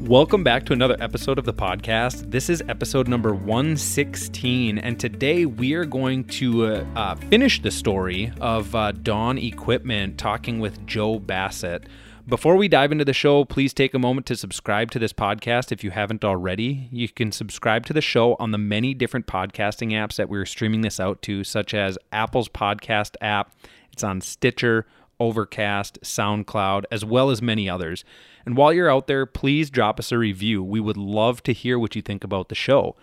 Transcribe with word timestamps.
Welcome 0.00 0.42
back 0.42 0.64
to 0.64 0.72
another 0.72 0.96
episode 0.98 1.38
of 1.38 1.44
the 1.44 1.52
podcast. 1.52 2.30
This 2.30 2.48
is 2.48 2.62
episode 2.68 3.06
number 3.06 3.34
116, 3.34 4.78
and 4.78 4.98
today 4.98 5.44
we 5.44 5.74
are 5.74 5.84
going 5.84 6.24
to 6.24 6.64
uh, 6.64 6.84
uh, 6.96 7.14
finish 7.16 7.60
the 7.60 7.70
story 7.70 8.32
of 8.40 8.74
uh, 8.74 8.92
Dawn 8.92 9.36
Equipment 9.36 10.16
talking 10.16 10.58
with 10.58 10.86
Joe 10.86 11.18
Bassett. 11.18 11.86
Before 12.26 12.56
we 12.56 12.66
dive 12.66 12.92
into 12.92 13.04
the 13.04 13.12
show, 13.12 13.44
please 13.44 13.74
take 13.74 13.92
a 13.92 13.98
moment 13.98 14.26
to 14.28 14.36
subscribe 14.36 14.90
to 14.92 14.98
this 14.98 15.12
podcast 15.12 15.70
if 15.70 15.84
you 15.84 15.90
haven't 15.90 16.24
already. 16.24 16.88
You 16.90 17.08
can 17.10 17.30
subscribe 17.30 17.84
to 17.86 17.92
the 17.92 18.00
show 18.00 18.36
on 18.40 18.52
the 18.52 18.58
many 18.58 18.94
different 18.94 19.26
podcasting 19.26 19.90
apps 19.90 20.16
that 20.16 20.30
we're 20.30 20.46
streaming 20.46 20.80
this 20.80 20.98
out 20.98 21.20
to, 21.22 21.44
such 21.44 21.74
as 21.74 21.98
Apple's 22.10 22.48
podcast 22.48 23.16
app, 23.20 23.52
it's 23.92 24.02
on 24.02 24.22
Stitcher, 24.22 24.86
Overcast, 25.20 26.00
SoundCloud, 26.02 26.84
as 26.90 27.04
well 27.04 27.30
as 27.30 27.40
many 27.42 27.68
others. 27.68 28.04
And 28.44 28.56
while 28.56 28.72
you're 28.72 28.90
out 28.90 29.06
there, 29.06 29.26
please 29.26 29.70
drop 29.70 30.00
us 30.00 30.10
a 30.10 30.18
review. 30.18 30.62
We 30.62 30.80
would 30.80 30.96
love 30.96 31.42
to 31.44 31.52
hear 31.52 31.78
what 31.78 31.94
you 31.94 32.02
think 32.02 32.24
about 32.24 32.48
the 32.48 32.54
show. 32.54 32.96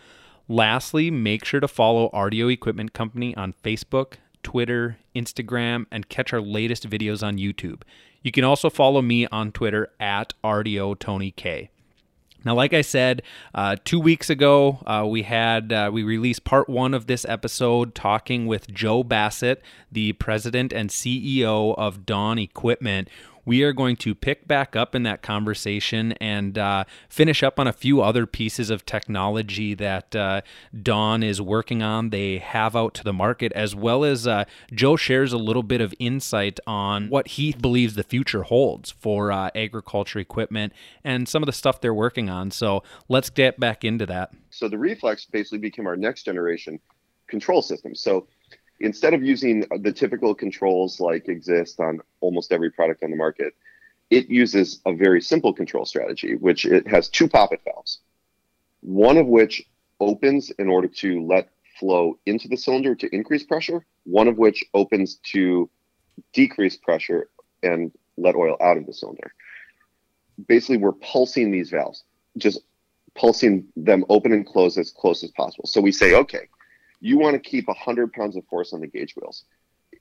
Lastly, 0.50 1.12
make 1.12 1.46
sure 1.46 1.60
to 1.60 1.68
follow 1.68 2.10
RDO 2.10 2.52
Equipment 2.52 2.94
Company 2.94 3.36
on 3.36 3.54
Facebook, 3.64 4.14
Twitter, 4.44 4.98
Instagram, 5.16 5.86
and 5.92 6.10
catch 6.10 6.34
our 6.34 6.42
latest 6.42 6.90
videos 6.90 7.26
on 7.26 7.38
YouTube. 7.38 7.82
You 8.24 8.32
can 8.32 8.44
also 8.44 8.70
follow 8.70 9.02
me 9.02 9.28
on 9.28 9.52
Twitter 9.52 9.90
at 10.00 10.34
RDO 10.44 11.00
Tony 11.00 11.32
K. 11.32 11.70
Now, 12.46 12.56
like 12.56 12.74
I 12.74 12.82
said, 12.82 13.24
uh, 13.54 13.76
two 13.84 14.00
weeks 14.00 14.30
ago, 14.30 14.80
uh, 14.86 15.06
we 15.08 15.24
had 15.24 15.74
uh, 15.74 15.90
we 15.92 16.04
released 16.04 16.44
part 16.44 16.70
one 16.70 16.94
of 16.94 17.08
this 17.08 17.26
episode 17.26 17.96
talking 17.96 18.48
with 18.48 18.72
Joe 18.74 19.04
Bassett, 19.04 19.62
the 19.92 20.14
president 20.14 20.72
and 20.72 20.90
CEO 20.90 21.76
of 21.78 22.06
Dawn 22.06 22.38
Equipment 22.40 23.10
we 23.48 23.64
are 23.64 23.72
going 23.72 23.96
to 23.96 24.14
pick 24.14 24.46
back 24.46 24.76
up 24.76 24.94
in 24.94 25.04
that 25.04 25.22
conversation 25.22 26.12
and 26.20 26.58
uh, 26.58 26.84
finish 27.08 27.42
up 27.42 27.58
on 27.58 27.66
a 27.66 27.72
few 27.72 28.02
other 28.02 28.26
pieces 28.26 28.70
of 28.70 28.86
technology 28.86 29.74
that 29.74 30.14
uh, 30.14 30.42
Dawn 30.84 31.24
is 31.24 31.42
working 31.42 31.82
on. 31.82 32.10
They 32.10 32.40
have 32.40 32.76
out 32.76 32.94
to 32.96 33.06
the 33.06 33.14
market, 33.14 33.54
as 33.54 33.74
well 33.74 34.04
as 34.04 34.28
uh, 34.28 34.44
Joe 34.74 34.98
shares 34.98 35.32
a 35.32 35.38
little 35.38 35.64
bit 35.64 35.80
of 35.80 35.94
insight 35.98 36.60
on 36.68 37.08
what 37.08 37.30
he 37.30 37.54
believes 37.54 37.96
the 37.96 38.04
future 38.04 38.44
holds 38.44 38.92
for 38.92 39.32
uh, 39.32 39.50
agriculture 39.56 40.20
equipment 40.20 40.74
and 41.06 41.30
some 41.30 41.42
of 41.42 41.48
the 41.48 41.54
stuff 41.54 41.80
they're 41.80 41.94
working 41.94 42.30
on. 42.30 42.52
So 42.52 42.84
let's 43.08 43.30
get 43.30 43.58
back 43.62 43.86
into 43.86 44.06
that. 44.08 44.34
So 44.50 44.68
the 44.68 44.78
Reflex 44.78 45.24
basically 45.24 45.60
became 45.60 45.88
our 45.88 45.96
next 45.96 46.24
generation 46.24 46.82
control 47.28 47.62
system. 47.62 47.96
So 47.96 48.28
instead 48.80 49.14
of 49.14 49.24
using 49.24 49.66
the 49.82 49.92
typical 49.92 50.34
controls 50.36 51.00
like 51.00 51.28
exist 51.28 51.80
on 51.80 52.00
almost 52.22 52.52
every 52.52 52.72
product 52.72 53.04
on 53.04 53.12
the 53.12 53.18
market, 53.18 53.54
it 54.10 54.30
uses 54.30 54.80
a 54.86 54.94
very 54.94 55.22
simple 55.22 55.54
control 55.54 55.86
strategy, 55.86 56.36
which 56.36 56.66
it 56.66 56.88
has 56.88 57.10
two 57.10 57.28
poppet 57.28 57.62
valves, 57.66 58.00
one 58.82 59.18
of 59.18 59.28
which 59.28 59.64
opens 60.00 60.52
in 60.52 60.70
order 60.70 60.88
to 60.88 61.26
let 61.26 61.50
flow 61.80 62.18
into 62.26 62.48
the 62.48 62.58
cylinder 62.58 62.96
to 62.96 63.14
increase 63.14 63.44
pressure, 63.44 63.86
one 64.06 64.28
of 64.28 64.38
which 64.38 64.64
opens 64.74 65.16
to 65.16 65.70
decrease 66.34 66.76
pressure 66.78 67.30
and 67.64 67.92
let 68.18 68.36
oil 68.36 68.58
out 68.62 68.78
of 68.78 68.86
the 68.86 68.94
cylinder. 68.94 69.34
Basically, 70.48 70.78
we're 70.78 70.94
pulsing 70.94 71.52
these 71.52 71.70
valves, 71.70 72.04
just 72.38 72.62
pulsing 73.16 73.66
them 73.76 74.06
open 74.10 74.32
and 74.32 74.46
close 74.46 74.78
as 74.78 74.92
close 74.92 75.24
as 75.24 75.32
possible. 75.32 75.66
So 75.66 75.82
we 75.82 75.92
say, 75.92 76.16
okay, 76.16 76.48
you 77.00 77.18
want 77.18 77.34
to 77.34 77.40
keep 77.40 77.68
100 77.68 78.14
pounds 78.14 78.36
of 78.36 78.46
force 78.46 78.74
on 78.74 78.82
the 78.82 78.88
gauge 78.88 79.16
wheels. 79.16 79.46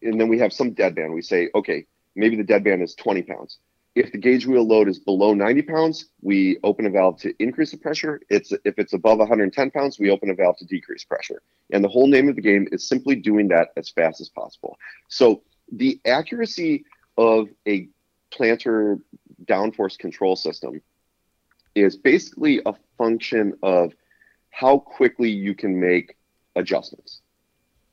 And 0.03 0.21
then 0.21 0.29
we 0.29 0.39
have 0.39 0.53
some 0.53 0.75
deadband. 0.75 1.15
We 1.15 1.23
say, 1.23 1.51
okay, 1.55 1.87
maybe 2.15 2.37
the 2.37 2.45
deadband 2.45 2.83
is 2.83 2.95
20 2.95 3.23
pounds. 3.23 3.59
If 3.95 4.13
the 4.13 4.19
gauge 4.19 4.47
wheel 4.47 4.67
load 4.67 4.89
is 4.89 4.99
below 4.99 5.33
90 5.33 5.63
pounds, 5.63 6.11
we 6.21 6.59
open 6.63 6.85
a 6.85 6.91
valve 6.91 7.19
to 7.21 7.35
increase 7.39 7.71
the 7.71 7.79
pressure. 7.79 8.21
It's 8.29 8.53
if 8.65 8.79
it's 8.79 8.93
above 8.93 9.19
110 9.19 9.71
pounds, 9.71 9.99
we 9.99 10.11
open 10.11 10.29
a 10.29 10.35
valve 10.35 10.59
to 10.59 10.67
decrease 10.67 11.05
pressure. 11.05 11.41
And 11.73 11.83
the 11.83 11.89
whole 11.89 12.07
name 12.07 12.29
of 12.29 12.37
the 12.37 12.43
game 12.43 12.69
is 12.73 12.87
simply 12.87 13.17
doing 13.17 13.49
that 13.49 13.69
as 13.79 13.89
fast 13.89 14.21
as 14.21 14.29
possible. 14.29 14.77
So 15.09 15.43
the 15.73 15.99
accuracy 16.05 16.85
of 17.17 17.49
a 17.67 17.89
planter 18.31 18.99
downforce 19.47 19.99
control 19.99 20.37
system 20.37 20.83
is 21.75 21.97
basically 21.97 22.61
a 22.67 22.75
function 22.99 23.55
of 23.63 23.95
how 24.51 24.79
quickly 24.79 25.31
you 25.31 25.55
can 25.55 25.79
make 25.81 26.17
adjustments, 26.57 27.21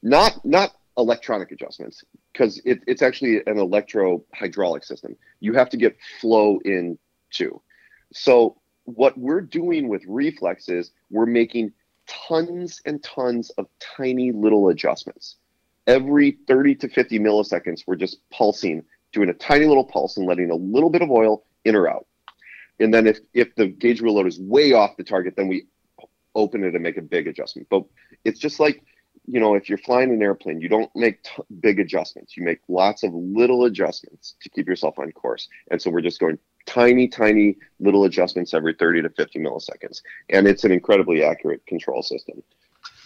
not 0.01 0.43
not 0.43 0.71
electronic 0.97 1.51
adjustments, 1.51 2.03
because 2.31 2.61
it, 2.65 2.79
it's 2.87 3.01
actually 3.01 3.37
an 3.47 3.57
electro 3.57 4.23
hydraulic 4.33 4.83
system. 4.83 5.15
You 5.39 5.53
have 5.53 5.69
to 5.69 5.77
get 5.77 5.97
flow 6.19 6.59
in 6.65 6.97
too. 7.31 7.61
So 8.13 8.57
what 8.85 9.17
we're 9.17 9.41
doing 9.41 9.87
with 9.87 10.03
reflex 10.07 10.69
is 10.69 10.91
we're 11.09 11.25
making 11.25 11.71
tons 12.07 12.81
and 12.85 13.01
tons 13.03 13.49
of 13.51 13.67
tiny 13.79 14.31
little 14.31 14.69
adjustments. 14.69 15.37
Every 15.87 16.37
30 16.47 16.75
to 16.75 16.89
50 16.89 17.19
milliseconds, 17.19 17.83
we're 17.87 17.95
just 17.95 18.17
pulsing, 18.29 18.83
doing 19.11 19.29
a 19.29 19.33
tiny 19.33 19.65
little 19.65 19.85
pulse 19.85 20.17
and 20.17 20.27
letting 20.27 20.49
a 20.49 20.55
little 20.55 20.89
bit 20.89 21.01
of 21.01 21.09
oil 21.09 21.43
in 21.65 21.75
or 21.75 21.89
out. 21.89 22.05
And 22.79 22.93
then 22.93 23.07
if, 23.07 23.19
if 23.33 23.55
the 23.55 23.67
gauge 23.67 24.01
reload 24.01 24.27
is 24.27 24.39
way 24.39 24.73
off 24.73 24.97
the 24.97 25.03
target, 25.03 25.35
then 25.35 25.47
we 25.47 25.67
open 26.35 26.63
it 26.63 26.73
and 26.73 26.83
make 26.83 26.97
a 26.97 27.01
big 27.01 27.27
adjustment. 27.27 27.67
But 27.69 27.83
it's 28.23 28.39
just 28.39 28.59
like, 28.59 28.83
you 29.25 29.39
know, 29.39 29.55
if 29.55 29.69
you're 29.69 29.77
flying 29.77 30.11
an 30.11 30.21
airplane, 30.21 30.59
you 30.59 30.67
don't 30.67 30.93
make 30.95 31.23
t- 31.23 31.43
big 31.59 31.79
adjustments. 31.79 32.35
You 32.35 32.43
make 32.43 32.59
lots 32.67 33.03
of 33.03 33.13
little 33.13 33.65
adjustments 33.65 34.35
to 34.41 34.49
keep 34.49 34.67
yourself 34.67 34.99
on 34.99 35.11
course. 35.11 35.47
And 35.71 35.81
so 35.81 35.89
we're 35.89 36.01
just 36.01 36.19
going 36.19 36.37
tiny, 36.65 37.07
tiny 37.07 37.57
little 37.79 38.03
adjustments 38.05 38.53
every 38.53 38.73
30 38.73 39.03
to 39.03 39.09
50 39.09 39.39
milliseconds. 39.39 40.01
And 40.29 40.47
it's 40.47 40.63
an 40.63 40.71
incredibly 40.71 41.23
accurate 41.23 41.65
control 41.65 42.01
system. 42.01 42.43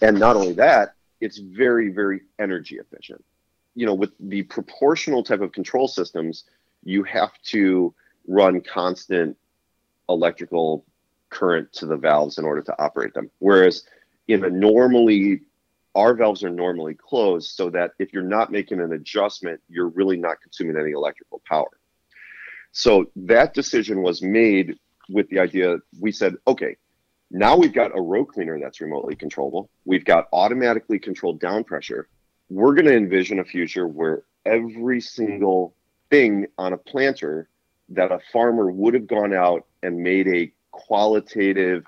And 0.02 0.18
not 0.18 0.36
only 0.36 0.54
that, 0.54 0.94
it's 1.20 1.38
very, 1.38 1.90
very 1.90 2.22
energy 2.38 2.78
efficient. 2.78 3.24
You 3.74 3.86
know, 3.86 3.94
with 3.94 4.10
the 4.18 4.42
proportional 4.44 5.22
type 5.22 5.40
of 5.40 5.52
control 5.52 5.86
systems, 5.88 6.44
you 6.82 7.04
have 7.04 7.32
to 7.44 7.94
run 8.26 8.60
constant 8.60 9.36
electrical 10.08 10.84
current 11.30 11.72
to 11.74 11.86
the 11.86 11.96
valves 11.96 12.38
in 12.38 12.44
order 12.44 12.62
to 12.62 12.82
operate 12.82 13.14
them. 13.14 13.30
Whereas 13.38 13.84
in 14.28 14.44
a 14.44 14.50
normally, 14.50 15.42
our 15.94 16.14
valves 16.14 16.44
are 16.44 16.50
normally 16.50 16.94
closed 16.94 17.54
so 17.54 17.70
that 17.70 17.92
if 17.98 18.12
you're 18.12 18.22
not 18.22 18.52
making 18.52 18.80
an 18.80 18.92
adjustment, 18.92 19.60
you're 19.68 19.88
really 19.88 20.16
not 20.16 20.40
consuming 20.42 20.76
any 20.76 20.92
electrical 20.92 21.42
power. 21.46 21.70
So 22.72 23.10
that 23.16 23.54
decision 23.54 24.02
was 24.02 24.22
made 24.22 24.78
with 25.08 25.28
the 25.30 25.38
idea 25.38 25.78
we 26.00 26.12
said, 26.12 26.36
okay, 26.46 26.76
now 27.30 27.56
we've 27.56 27.72
got 27.72 27.96
a 27.96 28.00
row 28.00 28.24
cleaner 28.24 28.58
that's 28.60 28.80
remotely 28.80 29.14
controllable. 29.14 29.70
We've 29.84 30.04
got 30.04 30.28
automatically 30.32 30.98
controlled 30.98 31.40
down 31.40 31.64
pressure. 31.64 32.08
We're 32.48 32.74
going 32.74 32.86
to 32.86 32.96
envision 32.96 33.38
a 33.38 33.44
future 33.44 33.86
where 33.86 34.22
every 34.46 35.00
single 35.00 35.74
thing 36.10 36.46
on 36.56 36.72
a 36.72 36.78
planter 36.78 37.48
that 37.90 38.12
a 38.12 38.20
farmer 38.32 38.70
would 38.70 38.94
have 38.94 39.06
gone 39.06 39.34
out 39.34 39.66
and 39.82 39.98
made 39.98 40.28
a 40.28 40.52
qualitative 40.70 41.84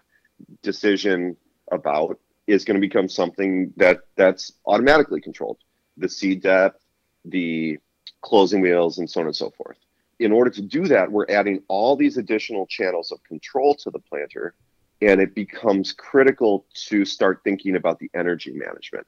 decision 0.62 1.36
about 1.70 2.18
is 2.46 2.64
going 2.64 2.80
to 2.80 2.80
become 2.80 3.08
something 3.08 3.72
that 3.76 4.00
that's 4.16 4.52
automatically 4.66 5.20
controlled. 5.20 5.58
The 5.96 6.08
seed 6.08 6.43
depth 6.43 6.84
the 7.25 7.78
closing 8.22 8.60
wheels 8.60 8.99
and 8.99 9.08
so 9.08 9.20
on 9.20 9.26
and 9.26 9.37
so 9.37 9.50
forth. 9.50 9.76
In 10.19 10.32
order 10.32 10.50
to 10.50 10.62
do 10.62 10.87
that 10.88 11.10
we're 11.10 11.26
adding 11.28 11.62
all 11.69 11.96
these 11.96 12.16
additional 12.16 12.66
channels 12.66 13.12
of 13.12 13.22
control 13.25 13.75
to 13.76 13.90
the 13.90 13.99
planter 13.99 14.55
and 15.02 15.20
it 15.20 15.34
becomes 15.34 15.93
critical 15.93 16.66
to 16.75 17.05
start 17.05 17.40
thinking 17.43 17.76
about 17.76 17.99
the 17.99 18.10
energy 18.14 18.52
management. 18.52 19.06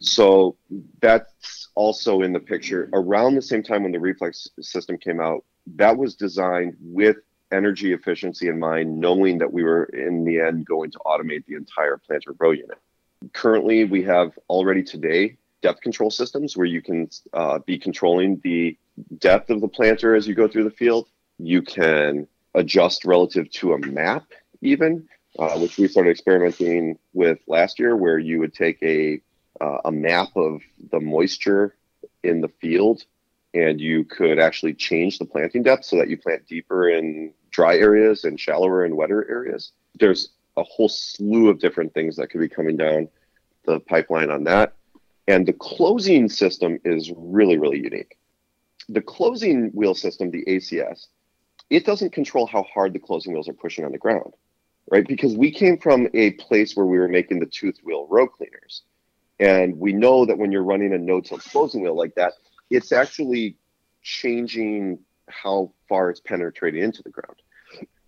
So 0.00 0.56
that's 1.00 1.68
also 1.76 2.22
in 2.22 2.32
the 2.32 2.40
picture. 2.40 2.90
Around 2.92 3.36
the 3.36 3.42
same 3.42 3.62
time 3.62 3.84
when 3.84 3.92
the 3.92 4.00
reflex 4.00 4.48
system 4.60 4.98
came 4.98 5.20
out 5.20 5.44
that 5.76 5.96
was 5.96 6.16
designed 6.16 6.76
with 6.80 7.16
energy 7.52 7.92
efficiency 7.92 8.48
in 8.48 8.58
mind, 8.58 8.98
knowing 8.98 9.38
that 9.38 9.52
we 9.52 9.62
were 9.62 9.84
in 9.84 10.24
the 10.24 10.40
end 10.40 10.66
going 10.66 10.90
to 10.90 10.98
automate 11.06 11.44
the 11.46 11.54
entire 11.54 11.96
planter 11.96 12.34
row 12.38 12.50
unit. 12.50 12.78
Currently, 13.32 13.84
we 13.84 14.02
have 14.04 14.36
already 14.48 14.82
today 14.82 15.36
depth 15.60 15.80
control 15.80 16.10
systems 16.10 16.56
where 16.56 16.66
you 16.66 16.82
can 16.82 17.08
uh, 17.32 17.60
be 17.60 17.78
controlling 17.78 18.40
the 18.42 18.76
depth 19.18 19.48
of 19.50 19.60
the 19.60 19.68
planter 19.68 20.14
as 20.14 20.26
you 20.26 20.34
go 20.34 20.48
through 20.48 20.64
the 20.64 20.70
field. 20.70 21.08
You 21.38 21.62
can 21.62 22.26
adjust 22.54 23.04
relative 23.04 23.50
to 23.52 23.74
a 23.74 23.78
map, 23.78 24.24
even, 24.60 25.08
uh, 25.38 25.58
which 25.58 25.78
we 25.78 25.88
started 25.88 26.10
experimenting 26.10 26.98
with 27.12 27.38
last 27.46 27.78
year, 27.78 27.96
where 27.96 28.18
you 28.18 28.40
would 28.40 28.54
take 28.54 28.82
a 28.82 29.20
uh, 29.60 29.78
a 29.84 29.92
map 29.92 30.28
of 30.34 30.60
the 30.90 30.98
moisture 30.98 31.76
in 32.24 32.40
the 32.40 32.48
field, 32.48 33.04
and 33.54 33.80
you 33.80 34.04
could 34.04 34.38
actually 34.38 34.74
change 34.74 35.18
the 35.18 35.24
planting 35.24 35.62
depth 35.62 35.84
so 35.84 35.96
that 35.96 36.08
you 36.08 36.16
plant 36.16 36.46
deeper 36.46 36.88
in 36.88 37.32
dry 37.52 37.76
areas 37.76 38.24
and 38.24 38.40
shallower 38.40 38.84
and 38.84 38.96
wetter 38.96 39.28
areas. 39.30 39.72
There's 40.00 40.30
a 40.56 40.62
whole 40.64 40.88
slew 40.88 41.48
of 41.48 41.58
different 41.58 41.94
things 41.94 42.16
that 42.16 42.28
could 42.30 42.40
be 42.40 42.48
coming 42.48 42.76
down 42.76 43.08
the 43.64 43.80
pipeline 43.80 44.30
on 44.30 44.44
that. 44.44 44.74
And 45.28 45.46
the 45.46 45.52
closing 45.52 46.28
system 46.28 46.78
is 46.84 47.12
really, 47.16 47.58
really 47.58 47.78
unique. 47.78 48.18
The 48.88 49.00
closing 49.00 49.70
wheel 49.70 49.94
system, 49.94 50.30
the 50.30 50.44
ACS, 50.46 51.06
it 51.70 51.86
doesn't 51.86 52.12
control 52.12 52.46
how 52.46 52.64
hard 52.64 52.92
the 52.92 52.98
closing 52.98 53.32
wheels 53.32 53.48
are 53.48 53.54
pushing 53.54 53.84
on 53.84 53.92
the 53.92 53.98
ground, 53.98 54.34
right? 54.90 55.06
Because 55.06 55.36
we 55.36 55.52
came 55.52 55.78
from 55.78 56.08
a 56.12 56.32
place 56.32 56.74
where 56.74 56.86
we 56.86 56.98
were 56.98 57.08
making 57.08 57.38
the 57.38 57.46
tooth 57.46 57.78
wheel 57.84 58.06
row 58.10 58.26
cleaners. 58.26 58.82
And 59.38 59.78
we 59.78 59.92
know 59.92 60.26
that 60.26 60.38
when 60.38 60.52
you're 60.52 60.64
running 60.64 60.92
a 60.92 60.98
no-till 60.98 61.38
closing 61.38 61.82
wheel 61.82 61.96
like 61.96 62.14
that, 62.16 62.34
it's 62.70 62.92
actually 62.92 63.56
changing 64.02 64.98
how 65.28 65.72
far 65.88 66.10
it's 66.10 66.20
penetrating 66.20 66.82
into 66.82 67.02
the 67.02 67.10
ground. 67.10 67.41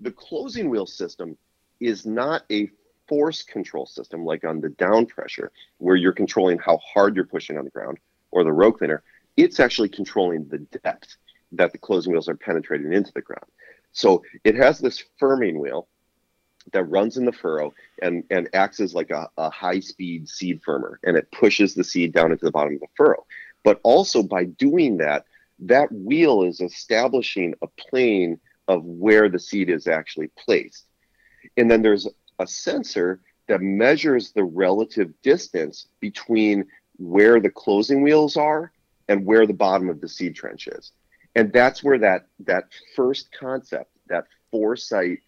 The 0.05 0.11
closing 0.11 0.69
wheel 0.69 0.85
system 0.85 1.35
is 1.81 2.05
not 2.05 2.45
a 2.53 2.69
force 3.09 3.43
control 3.43 3.87
system 3.87 4.23
like 4.23 4.45
on 4.45 4.61
the 4.61 4.69
down 4.69 5.07
pressure, 5.07 5.51
where 5.79 5.97
you're 5.97 6.13
controlling 6.13 6.59
how 6.59 6.77
hard 6.77 7.17
you're 7.17 7.25
pushing 7.25 7.57
on 7.57 7.65
the 7.65 7.71
ground, 7.71 7.97
or 8.31 8.45
the 8.45 8.53
row 8.53 8.71
cleaner. 8.71 9.03
It's 9.39 9.61
actually 9.61 9.89
controlling 9.89 10.47
the 10.49 10.59
depth 10.59 11.17
that 11.53 11.73
the 11.73 11.79
closing 11.79 12.13
wheels 12.13 12.29
are 12.29 12.37
penetrating 12.37 12.93
into 12.93 13.13
the 13.15 13.23
ground. 13.23 13.47
So 13.93 14.23
it 14.45 14.57
has 14.57 14.79
this 14.79 15.03
firming 15.19 15.59
wheel 15.59 15.89
that 16.73 16.85
runs 16.85 17.17
in 17.17 17.25
the 17.25 17.33
furrow 17.33 17.73
and, 18.03 18.25
and 18.31 18.51
acts 18.53 18.81
as 18.81 18.95
like 18.95 19.09
a, 19.11 19.31
a 19.39 19.49
high 19.49 19.81
speed 19.81 20.29
seed 20.29 20.61
firmer 20.63 21.01
and 21.03 21.17
it 21.17 21.33
pushes 21.33 21.75
the 21.75 21.85
seed 21.85 22.13
down 22.13 22.31
into 22.31 22.45
the 22.45 22.51
bottom 22.51 22.75
of 22.75 22.81
the 22.81 22.89
furrow. 22.95 23.25
But 23.63 23.81
also 23.83 24.23
by 24.23 24.45
doing 24.45 24.99
that, 24.99 25.25
that 25.61 25.91
wheel 25.93 26.43
is 26.43 26.61
establishing 26.61 27.55
a 27.63 27.69
plane 27.69 28.39
of 28.69 28.85
where 28.85 29.29
the 29.29 29.39
seed 29.39 29.71
is 29.71 29.87
actually 29.87 30.29
placed. 30.39 30.87
And 31.57 31.71
then 31.71 31.83
there's 31.83 32.09
a 32.39 32.47
sensor 32.47 33.21
that 33.47 33.61
measures 33.61 34.33
the 34.33 34.45
relative 34.45 35.13
distance 35.23 35.89
between 36.01 36.65
where 36.97 37.41
the 37.41 37.51
closing 37.51 38.03
wheels 38.03 38.37
are 38.37 38.73
and 39.09 39.27
where 39.27 39.47
the 39.47 39.53
bottom 39.53 39.89
of 39.89 40.01
the 40.01 40.09
seed 40.09 40.35
trench 40.35 40.67
is. 40.67 40.93
And 41.35 41.53
that's 41.53 41.83
where 41.83 41.99
that 41.99 42.27
that 42.41 42.65
first 42.95 43.29
concept, 43.33 43.91
that 44.09 44.27
foresight 44.51 45.19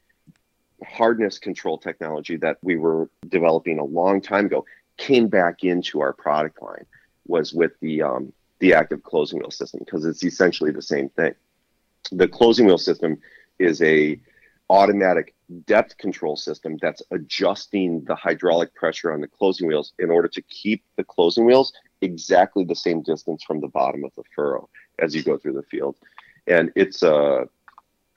hardness 0.85 1.39
control 1.39 1.79
technology 1.79 2.37
that 2.37 2.59
we 2.63 2.77
were 2.77 3.11
developing 3.29 3.79
a 3.79 3.85
long 3.85 4.21
time 4.21 4.47
ago 4.47 4.65
came 4.97 5.29
back 5.29 5.65
into 5.65 6.01
our 6.01 6.13
product 6.13 6.63
line 6.63 6.87
was 7.27 7.53
with 7.53 7.73
the 7.81 8.03
um, 8.03 8.33
the 8.61 8.73
active 8.73 9.03
closing 9.03 9.39
wheel 9.39 9.51
system 9.51 9.81
because 9.85 10.05
it's 10.05 10.25
essentially 10.25 10.71
the 10.71 10.83
same 10.83 11.09
thing. 11.11 11.35
The 12.13 12.29
closing 12.29 12.67
wheel 12.67 12.79
system 12.79 13.19
is 13.59 13.83
a 13.83 14.21
automatic 14.69 15.35
depth 15.67 15.97
control 15.99 16.37
system 16.37 16.77
that's 16.83 17.03
adjusting 17.13 18.05
the 18.05 18.15
hydraulic 18.15 18.75
pressure 18.75 19.13
on 19.13 19.21
the 19.21 19.29
closing 19.29 19.69
wheels 19.69 19.93
in 19.99 20.11
order 20.11 20.29
to 20.29 20.43
keep 20.43 20.83
the 20.97 21.05
closing 21.05 21.47
wheels 21.47 21.73
exactly 22.01 22.65
the 22.65 22.75
same 22.75 23.01
distance 23.03 23.45
from 23.45 23.61
the 23.61 23.69
bottom 23.69 24.05
of 24.05 24.11
the 24.17 24.25
furrow 24.35 24.69
as 24.99 25.15
you 25.15 25.23
go 25.23 25.39
through 25.39 25.53
the 25.53 25.63
field. 25.63 25.97
And 26.47 26.73
it's 26.75 27.03
uh 27.03 27.45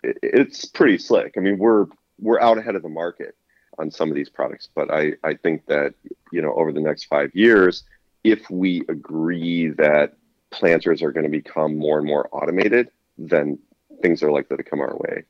it's 0.04 0.66
pretty 0.66 0.98
slick. 0.98 1.36
I 1.38 1.42
mean, 1.42 1.58
we're 1.58 1.88
we're 2.20 2.42
out 2.42 2.58
ahead 2.58 2.76
of 2.76 2.82
the 2.82 2.90
market 2.90 3.36
on 3.78 3.92
some 3.92 4.10
of 4.10 4.16
these 4.16 4.30
products, 4.30 4.70
but 4.74 4.92
I 4.92 5.14
I 5.24 5.36
think 5.36 5.66
that 5.68 5.94
you 6.32 6.42
know 6.42 6.54
over 6.54 6.72
the 6.72 6.82
next 6.82 7.06
5 7.06 7.36
years 7.36 7.84
if 8.24 8.50
we 8.50 8.84
agree 8.90 9.70
that 9.70 10.14
planters 10.52 11.02
are 11.02 11.12
going 11.12 11.24
to 11.24 11.30
become 11.30 11.78
more 11.78 12.00
and 12.00 12.08
more 12.08 12.28
automated, 12.32 12.90
then 13.18 13.60
things 14.02 14.24
are 14.24 14.32
likely 14.32 14.58
to 14.58 14.64
come 14.64 14.80
our 14.80 14.96
way. 14.98 15.24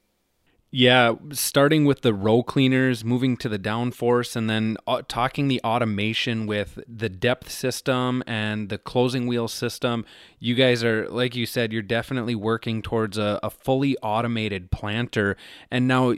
Yeah, 0.71 1.15
starting 1.31 1.85
with 1.85 2.01
the 2.01 2.13
row 2.13 2.43
cleaners, 2.43 3.03
moving 3.03 3.37
to 3.37 3.49
the 3.49 3.57
downforce, 3.57 4.35
and 4.35 4.47
then 4.47 4.77
uh, 4.85 5.01
talking 5.07 5.47
the 5.47 5.59
automation 5.63 6.45
with 6.45 6.77
the 6.87 7.09
depth 7.09 7.49
system 7.49 8.23
and 8.27 8.69
the 8.69 8.77
closing 8.77 9.25
wheel 9.25 9.47
system. 9.47 10.05
You 10.37 10.53
guys 10.53 10.83
are, 10.83 11.09
like 11.09 11.35
you 11.35 11.47
said, 11.47 11.73
you're 11.73 11.81
definitely 11.81 12.35
working 12.35 12.83
towards 12.83 13.17
a, 13.17 13.39
a 13.41 13.49
fully 13.49 13.97
automated 14.03 14.69
planter. 14.69 15.35
And 15.71 15.87
now 15.87 16.13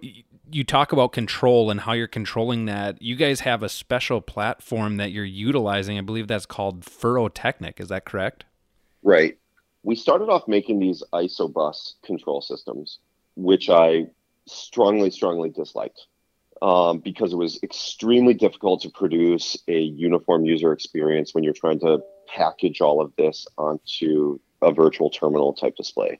you 0.51 0.65
talk 0.65 0.91
about 0.91 1.13
control 1.13 1.71
and 1.71 1.79
how 1.79 1.93
you're 1.93 2.07
controlling 2.07 2.65
that. 2.65 3.01
You 3.01 3.15
guys 3.15 3.41
have 3.41 3.63
a 3.63 3.69
special 3.69 4.19
platform 4.19 4.97
that 4.97 5.11
you're 5.11 5.23
utilizing. 5.23 5.97
I 5.97 6.01
believe 6.01 6.27
that's 6.27 6.45
called 6.45 6.83
Furrow 6.83 7.29
Technic. 7.29 7.79
Is 7.79 7.87
that 7.87 8.03
correct? 8.03 8.43
Right. 9.01 9.37
We 9.83 9.95
started 9.95 10.29
off 10.29 10.47
making 10.47 10.79
these 10.79 11.03
isobus 11.13 11.93
control 12.03 12.41
systems, 12.41 12.99
which 13.35 13.69
I 13.69 14.07
strongly, 14.45 15.09
strongly 15.11 15.49
disliked 15.49 16.07
um, 16.61 16.99
because 16.99 17.33
it 17.33 17.37
was 17.37 17.59
extremely 17.63 18.33
difficult 18.33 18.81
to 18.83 18.89
produce 18.89 19.57
a 19.67 19.79
uniform 19.79 20.45
user 20.45 20.71
experience 20.71 21.33
when 21.33 21.43
you're 21.43 21.53
trying 21.53 21.79
to 21.79 22.01
package 22.27 22.81
all 22.81 23.01
of 23.01 23.11
this 23.17 23.47
onto 23.57 24.39
a 24.61 24.71
virtual 24.71 25.09
terminal 25.09 25.53
type 25.53 25.75
display. 25.75 26.19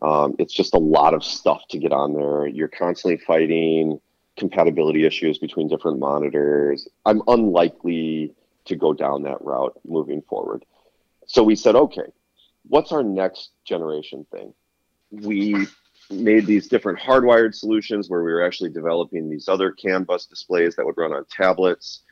Um, 0.00 0.36
it's 0.38 0.54
just 0.54 0.74
a 0.74 0.78
lot 0.78 1.12
of 1.12 1.24
stuff 1.24 1.66
to 1.70 1.78
get 1.78 1.92
on 1.92 2.14
there. 2.14 2.46
You're 2.46 2.68
constantly 2.68 3.18
fighting 3.18 4.00
compatibility 4.36 5.04
issues 5.04 5.38
between 5.38 5.68
different 5.68 5.98
monitors. 5.98 6.88
I'm 7.04 7.20
unlikely 7.26 8.32
to 8.66 8.76
go 8.76 8.94
down 8.94 9.24
that 9.24 9.42
route 9.42 9.78
moving 9.86 10.22
forward. 10.22 10.64
So 11.26 11.42
we 11.42 11.56
said, 11.56 11.74
okay, 11.74 12.12
what's 12.68 12.92
our 12.92 13.02
next 13.02 13.50
generation 13.64 14.26
thing? 14.30 14.52
We 15.10 15.66
made 16.10 16.46
these 16.46 16.68
different 16.68 16.98
hardwired 16.98 17.54
solutions 17.54 18.08
where 18.08 18.22
we 18.22 18.32
were 18.32 18.44
actually 18.44 18.70
developing 18.70 19.28
these 19.28 19.48
other 19.48 19.72
CAN 19.72 20.04
bus 20.04 20.26
displays 20.26 20.76
that 20.76 20.86
would 20.86 20.96
run 20.96 21.12
on 21.12 21.24
tablets, 21.30 22.02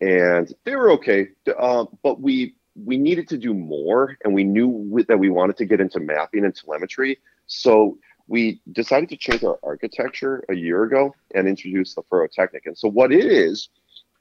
and 0.00 0.52
they 0.64 0.76
were 0.76 0.90
okay. 0.92 1.28
Uh, 1.58 1.86
but 2.02 2.20
we 2.20 2.54
we 2.76 2.96
needed 2.96 3.28
to 3.28 3.38
do 3.38 3.54
more, 3.54 4.16
and 4.24 4.34
we 4.34 4.44
knew 4.44 5.04
that 5.08 5.18
we 5.18 5.30
wanted 5.30 5.56
to 5.58 5.64
get 5.64 5.80
into 5.80 6.00
mapping 6.00 6.44
and 6.44 6.54
telemetry. 6.54 7.18
So 7.46 7.98
we 8.26 8.60
decided 8.72 9.08
to 9.10 9.16
change 9.16 9.44
our 9.44 9.58
architecture 9.62 10.44
a 10.48 10.54
year 10.54 10.84
ago 10.84 11.14
and 11.34 11.46
introduce 11.46 11.94
the 11.94 12.02
Furrow 12.08 12.26
Technic. 12.26 12.66
And 12.66 12.76
so 12.76 12.88
what 12.88 13.12
it 13.12 13.26
is 13.26 13.68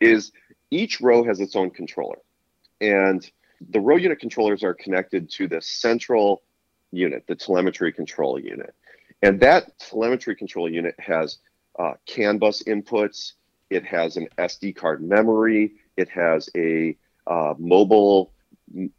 is 0.02 0.32
each 0.70 1.00
row 1.00 1.24
has 1.24 1.40
its 1.40 1.56
own 1.56 1.70
controller, 1.72 2.18
and 2.82 3.30
the 3.70 3.80
row 3.80 3.96
unit 3.96 4.20
controllers 4.20 4.64
are 4.64 4.74
connected 4.74 5.30
to 5.32 5.48
the 5.48 5.62
central 5.62 6.44
unit, 6.92 7.26
the 7.28 7.36
telemetry 7.36 7.92
control 7.92 8.40
unit. 8.40 8.74
And 9.22 9.40
that 9.40 9.78
telemetry 9.80 10.36
control 10.36 10.70
unit 10.70 10.96
has 11.00 11.38
uh, 11.80 11.94
CAN 12.06 12.38
bus 12.38 12.64
inputs, 12.64 13.34
it 13.70 13.86
has 13.86 14.18
an 14.18 14.28
SD 14.38 14.76
card 14.76 15.02
memory, 15.02 15.74
it 15.98 16.10
has 16.10 16.50
a 16.56 16.98
uh, 17.26 17.54
mobile 17.58 18.34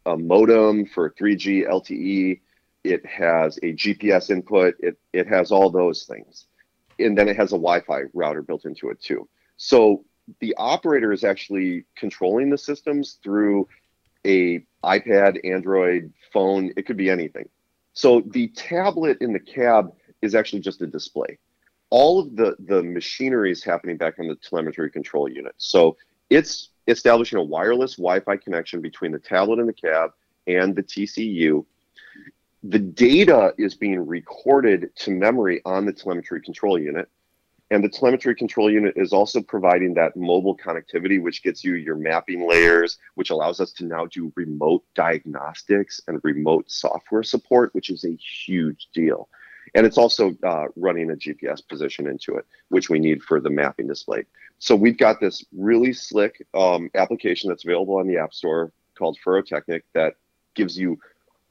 a 0.05 0.17
modem 0.17 0.85
for 0.85 1.11
3G 1.11 1.67
LTE, 1.67 2.39
it 2.83 3.05
has 3.05 3.57
a 3.57 3.73
GPS 3.73 4.29
input, 4.29 4.75
it, 4.79 4.97
it 5.11 5.27
has 5.27 5.51
all 5.51 5.69
those 5.69 6.03
things. 6.03 6.45
And 6.99 7.17
then 7.17 7.27
it 7.27 7.35
has 7.35 7.51
a 7.51 7.57
Wi 7.57 7.81
Fi 7.81 8.03
router 8.13 8.41
built 8.41 8.65
into 8.65 8.89
it 8.89 9.01
too. 9.01 9.27
So 9.57 10.05
the 10.39 10.55
operator 10.57 11.11
is 11.11 11.23
actually 11.23 11.85
controlling 11.95 12.49
the 12.49 12.57
systems 12.57 13.19
through 13.23 13.67
a 14.25 14.65
iPad, 14.83 15.39
Android, 15.43 16.13
phone, 16.33 16.71
it 16.75 16.85
could 16.85 16.97
be 16.97 17.09
anything. 17.09 17.47
So 17.93 18.21
the 18.27 18.49
tablet 18.49 19.17
in 19.21 19.33
the 19.33 19.39
cab 19.39 19.93
is 20.21 20.35
actually 20.35 20.59
just 20.59 20.81
a 20.81 20.87
display. 20.87 21.37
All 21.89 22.19
of 22.19 22.35
the 22.35 22.55
the 22.59 22.83
machinery 22.83 23.51
is 23.51 23.63
happening 23.63 23.97
back 23.97 24.15
in 24.17 24.27
the 24.27 24.35
telemetry 24.35 24.91
control 24.91 25.29
unit. 25.29 25.53
So 25.57 25.95
it's 26.29 26.69
establishing 26.87 27.39
a 27.39 27.43
wireless 27.43 27.95
Wi-Fi 27.95 28.37
connection 28.37 28.81
between 28.81 29.11
the 29.11 29.19
tablet 29.19 29.59
in 29.59 29.67
the 29.67 29.73
cab 29.73 30.11
and 30.47 30.75
the 30.75 30.83
TCU. 30.83 31.65
The 32.63 32.79
data 32.79 33.53
is 33.57 33.75
being 33.75 34.05
recorded 34.05 34.89
to 34.97 35.11
memory 35.11 35.61
on 35.65 35.85
the 35.85 35.93
telemetry 35.93 36.41
control 36.41 36.79
unit. 36.79 37.07
And 37.71 37.83
the 37.83 37.89
telemetry 37.89 38.35
control 38.35 38.71
unit 38.71 38.93
is 38.95 39.11
also 39.11 39.41
providing 39.41 39.95
that 39.95 40.15
mobile 40.15 40.55
connectivity, 40.55 41.21
which 41.21 41.41
gets 41.41 41.63
you 41.63 41.73
your 41.73 41.95
mapping 41.95 42.47
layers, 42.47 42.99
which 43.15 43.31
allows 43.31 43.59
us 43.59 43.71
to 43.73 43.85
now 43.85 44.05
do 44.05 44.31
remote 44.35 44.83
diagnostics 44.93 45.99
and 46.07 46.19
remote 46.23 46.69
software 46.69 47.23
support, 47.23 47.73
which 47.73 47.89
is 47.89 48.05
a 48.05 48.15
huge 48.15 48.87
deal. 48.93 49.29
And 49.73 49.85
it's 49.85 49.97
also 49.97 50.35
uh, 50.43 50.65
running 50.75 51.09
a 51.09 51.15
GPS 51.15 51.67
position 51.67 52.07
into 52.07 52.35
it, 52.35 52.45
which 52.69 52.89
we 52.89 52.99
need 52.99 53.23
for 53.23 53.41
the 53.41 53.49
mapping 53.49 53.87
display. 53.87 54.25
So 54.59 54.75
we've 54.75 54.97
got 54.97 55.19
this 55.19 55.43
really 55.51 55.91
slick 55.91 56.45
um, 56.53 56.91
application 56.93 57.49
that's 57.49 57.65
available 57.65 57.97
on 57.97 58.07
the 58.07 58.17
App 58.17 58.33
Store 58.33 58.71
called 58.95 59.17
Furrow 59.23 59.41
Technic 59.41 59.83
that 59.93 60.13
gives 60.53 60.77
you 60.77 60.99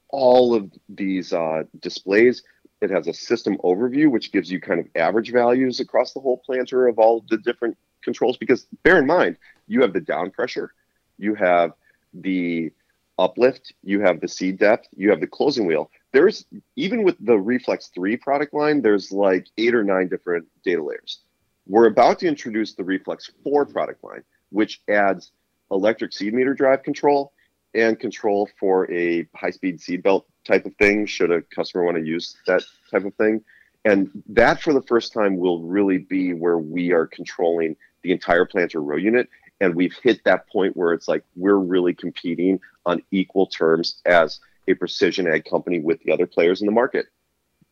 all 0.08 0.54
of 0.54 0.70
these 0.88 1.32
uh, 1.32 1.64
displays 1.80 2.44
it 2.84 2.90
has 2.90 3.08
a 3.08 3.14
system 3.14 3.56
overview, 3.64 4.10
which 4.10 4.32
gives 4.32 4.50
you 4.50 4.60
kind 4.60 4.80
of 4.80 4.86
average 4.94 5.32
values 5.32 5.80
across 5.80 6.12
the 6.12 6.20
whole 6.20 6.38
planter 6.44 6.86
of 6.86 6.98
all 6.98 7.24
the 7.30 7.38
different 7.38 7.76
controls. 8.02 8.36
Because 8.36 8.66
bear 8.82 8.98
in 8.98 9.06
mind, 9.06 9.36
you 9.66 9.80
have 9.82 9.92
the 9.92 10.00
down 10.00 10.30
pressure, 10.30 10.72
you 11.18 11.34
have 11.34 11.72
the 12.12 12.70
uplift, 13.18 13.72
you 13.82 14.00
have 14.00 14.20
the 14.20 14.28
seed 14.28 14.58
depth, 14.58 14.88
you 14.96 15.10
have 15.10 15.20
the 15.20 15.26
closing 15.26 15.66
wheel. 15.66 15.90
There's 16.12 16.44
even 16.76 17.02
with 17.02 17.16
the 17.24 17.36
Reflex 17.36 17.90
3 17.94 18.16
product 18.16 18.54
line, 18.54 18.82
there's 18.82 19.10
like 19.10 19.46
eight 19.58 19.74
or 19.74 19.82
nine 19.84 20.08
different 20.08 20.46
data 20.64 20.82
layers. 20.82 21.20
We're 21.66 21.86
about 21.86 22.18
to 22.20 22.28
introduce 22.28 22.74
the 22.74 22.84
Reflex 22.84 23.30
4 23.42 23.66
product 23.66 24.04
line, 24.04 24.22
which 24.50 24.82
adds 24.88 25.32
electric 25.70 26.12
seed 26.12 26.34
meter 26.34 26.54
drive 26.54 26.82
control 26.82 27.32
and 27.74 27.98
control 27.98 28.48
for 28.58 28.90
a 28.92 29.26
high 29.34 29.50
speed 29.50 29.80
seed 29.80 30.02
belt 30.02 30.26
type 30.44 30.66
of 30.66 30.74
thing, 30.76 31.06
should 31.06 31.30
a 31.30 31.42
customer 31.42 31.84
want 31.84 31.96
to 31.96 32.04
use 32.04 32.36
that 32.46 32.62
type 32.90 33.04
of 33.04 33.14
thing. 33.14 33.42
And 33.84 34.10
that 34.28 34.62
for 34.62 34.72
the 34.72 34.82
first 34.82 35.12
time 35.12 35.36
will 35.36 35.62
really 35.62 35.98
be 35.98 36.32
where 36.32 36.58
we 36.58 36.92
are 36.92 37.06
controlling 37.06 37.76
the 38.02 38.12
entire 38.12 38.44
planter 38.44 38.80
row 38.80 38.96
unit 38.96 39.28
and 39.60 39.74
we've 39.74 39.96
hit 40.02 40.22
that 40.24 40.48
point 40.48 40.76
where 40.76 40.92
it's 40.92 41.08
like 41.08 41.24
we're 41.36 41.56
really 41.56 41.94
competing 41.94 42.60
on 42.84 43.02
equal 43.10 43.46
terms 43.46 44.00
as 44.04 44.40
a 44.68 44.74
precision 44.74 45.26
ag 45.26 45.44
company 45.44 45.80
with 45.80 46.00
the 46.02 46.12
other 46.12 46.26
players 46.26 46.60
in 46.60 46.66
the 46.66 46.72
market. 46.72 47.06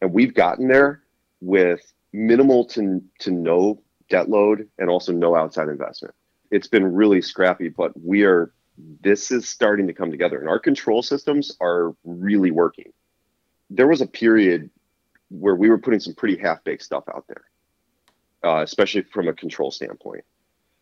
And 0.01 0.13
we've 0.13 0.35
gotten 0.35 0.69
there 0.69 1.03
with 1.41 1.93
minimal 2.13 2.65
to, 2.67 3.03
to 3.21 3.31
no 3.31 3.83
debt 4.09 4.29
load 4.29 4.69
and 4.79 4.89
also 4.89 5.13
no 5.13 5.35
outside 5.35 5.69
investment. 5.69 6.15
It's 6.51 6.67
been 6.67 6.95
really 6.95 7.23
scrappy, 7.23 7.69
but 7.69 7.93
we 8.01 8.25
are 8.25 8.53
this 8.77 9.31
is 9.31 9.49
starting 9.49 9.87
to 9.87 9.93
come 9.93 10.11
together 10.11 10.41
and 10.41 10.49
our 10.49 10.59
control 10.59 11.03
systems 11.03 11.57
are 11.61 11.95
really 12.05 12.51
working. 12.51 12.93
There 13.71 13.89
was 13.89 14.01
a 14.01 14.07
period 14.07 14.71
where 15.31 15.57
we 15.57 15.71
were 15.71 15.79
putting 15.79 16.01
some 16.01 16.15
pretty 16.15 16.37
half-baked 16.37 16.83
stuff 16.83 17.05
out 17.15 17.25
there, 17.27 17.45
uh, 18.45 18.63
especially 18.63 19.03
from 19.03 19.29
a 19.29 19.33
control 19.33 19.71
standpoint 19.71 20.25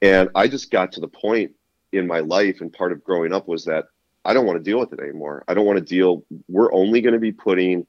and 0.03 0.31
I 0.35 0.49
just 0.49 0.71
got 0.71 0.93
to 0.93 1.01
the 1.01 1.09
point 1.09 1.53
in 1.93 2.07
my 2.07 2.21
life, 2.21 2.61
and 2.61 2.73
part 2.73 2.93
of 2.93 3.05
growing 3.05 3.33
up 3.33 3.49
was 3.49 3.65
that 3.67 3.87
I 4.25 4.33
don't 4.33 4.47
want 4.47 4.59
to 4.59 4.71
deal 4.71 4.79
with 4.79 4.93
it 4.93 5.01
anymore. 5.01 5.45
I 5.49 5.55
don't 5.55 5.67
want 5.67 5.79
to 5.79 5.85
deal. 5.85 6.25
We're 6.49 6.73
only 6.73 7.01
going 7.01 7.15
to 7.15 7.21
be 7.21 7.33
putting 7.33 7.87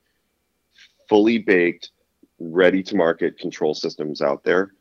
fully 1.08 1.38
baked, 1.38 1.92
ready 2.40 2.82
to 2.84 2.96
market 2.96 3.38
control 3.38 3.74
systems 3.74 4.22
out 4.22 4.44
there. 4.44 4.74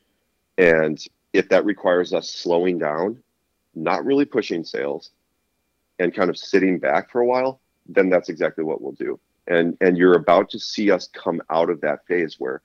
And 0.59 0.99
if 1.33 1.49
that 1.51 1.65
requires 1.65 2.13
us 2.13 2.31
slowing 2.31 2.79
down, 2.79 3.23
not 3.75 4.05
really 4.05 4.25
pushing 4.25 4.65
sales, 4.65 5.11
and 5.99 6.15
kind 6.15 6.31
of 6.31 6.37
sitting 6.37 6.79
back 6.79 7.11
for 7.11 7.21
a 7.21 7.27
while, 7.27 7.61
then 7.87 8.09
that's 8.09 8.29
exactly 8.29 8.65
what 8.65 8.81
we'll 8.81 8.93
do. 8.93 9.19
And 9.47 9.77
and 9.81 9.97
you're 9.97 10.17
about 10.17 10.51
to 10.51 10.59
see 10.59 10.91
us 10.91 11.09
come 11.09 11.43
out 11.51 11.71
of 11.71 11.81
that 11.83 12.07
phase 12.07 12.37
where 12.39 12.63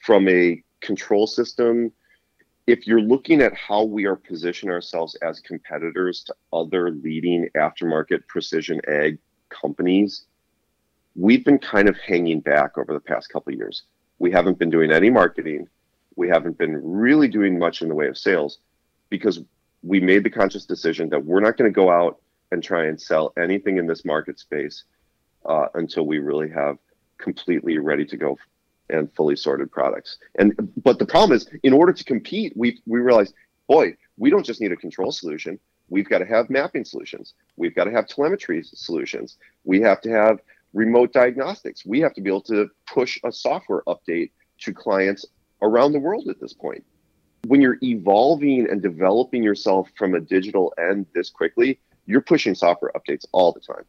from 0.00 0.28
a 0.28 0.62
control 0.80 1.26
system 1.26 1.92
if 2.66 2.86
you're 2.86 3.00
looking 3.00 3.42
at 3.42 3.54
how 3.54 3.84
we 3.84 4.06
are 4.06 4.16
positioning 4.16 4.72
ourselves 4.72 5.14
as 5.22 5.40
competitors 5.40 6.24
to 6.24 6.34
other 6.52 6.90
leading 6.90 7.48
aftermarket 7.56 8.26
precision 8.26 8.80
ag 8.88 9.18
companies, 9.50 10.24
we've 11.14 11.44
been 11.44 11.58
kind 11.58 11.88
of 11.88 11.96
hanging 11.98 12.40
back 12.40 12.76
over 12.76 12.92
the 12.92 13.00
past 13.00 13.28
couple 13.28 13.52
of 13.52 13.58
years. 13.58 13.84
We 14.18 14.32
haven't 14.32 14.58
been 14.58 14.70
doing 14.70 14.90
any 14.90 15.10
marketing. 15.10 15.68
We 16.16 16.28
haven't 16.28 16.58
been 16.58 16.80
really 16.82 17.28
doing 17.28 17.58
much 17.58 17.82
in 17.82 17.88
the 17.88 17.94
way 17.94 18.08
of 18.08 18.18
sales 18.18 18.58
because 19.10 19.40
we 19.86 20.00
made 20.00 20.24
the 20.24 20.30
conscious 20.30 20.66
decision 20.66 21.08
that 21.10 21.24
we're 21.24 21.40
not 21.40 21.56
going 21.56 21.70
to 21.70 21.74
go 21.74 21.90
out 21.90 22.20
and 22.50 22.62
try 22.62 22.86
and 22.86 23.00
sell 23.00 23.32
anything 23.38 23.78
in 23.78 23.86
this 23.86 24.04
market 24.04 24.38
space 24.38 24.84
uh, 25.46 25.66
until 25.74 26.06
we 26.06 26.18
really 26.18 26.50
have 26.50 26.76
completely 27.18 27.78
ready 27.78 28.04
to 28.04 28.16
go 28.16 28.36
and 28.90 29.12
fully 29.14 29.36
sorted 29.36 29.70
products. 29.70 30.18
And 30.38 30.52
but 30.82 30.98
the 30.98 31.06
problem 31.06 31.36
is, 31.36 31.48
in 31.62 31.72
order 31.72 31.92
to 31.92 32.04
compete, 32.04 32.52
we 32.56 32.80
we 32.86 33.00
realized, 33.00 33.34
boy, 33.68 33.96
we 34.16 34.30
don't 34.30 34.44
just 34.44 34.60
need 34.60 34.72
a 34.72 34.76
control 34.76 35.12
solution. 35.12 35.58
We've 35.88 36.08
got 36.08 36.18
to 36.18 36.26
have 36.26 36.50
mapping 36.50 36.84
solutions. 36.84 37.34
We've 37.56 37.74
got 37.74 37.84
to 37.84 37.92
have 37.92 38.08
telemetry 38.08 38.62
solutions. 38.64 39.38
We 39.64 39.80
have 39.82 40.00
to 40.02 40.10
have 40.10 40.40
remote 40.72 41.12
diagnostics. 41.12 41.86
We 41.86 42.00
have 42.00 42.14
to 42.14 42.20
be 42.20 42.28
able 42.28 42.42
to 42.42 42.68
push 42.92 43.18
a 43.24 43.30
software 43.30 43.82
update 43.86 44.30
to 44.62 44.74
clients 44.74 45.24
around 45.62 45.92
the 45.92 46.00
world 46.00 46.28
at 46.28 46.40
this 46.40 46.52
point. 46.52 46.84
When 47.46 47.60
you're 47.60 47.78
evolving 47.82 48.68
and 48.68 48.82
developing 48.82 49.42
yourself 49.42 49.88
from 49.96 50.14
a 50.14 50.20
digital 50.20 50.72
end 50.78 51.06
this 51.14 51.30
quickly, 51.30 51.78
you're 52.06 52.20
pushing 52.20 52.54
software 52.54 52.90
updates 52.96 53.24
all 53.32 53.52
the 53.52 53.60
time. 53.60 53.84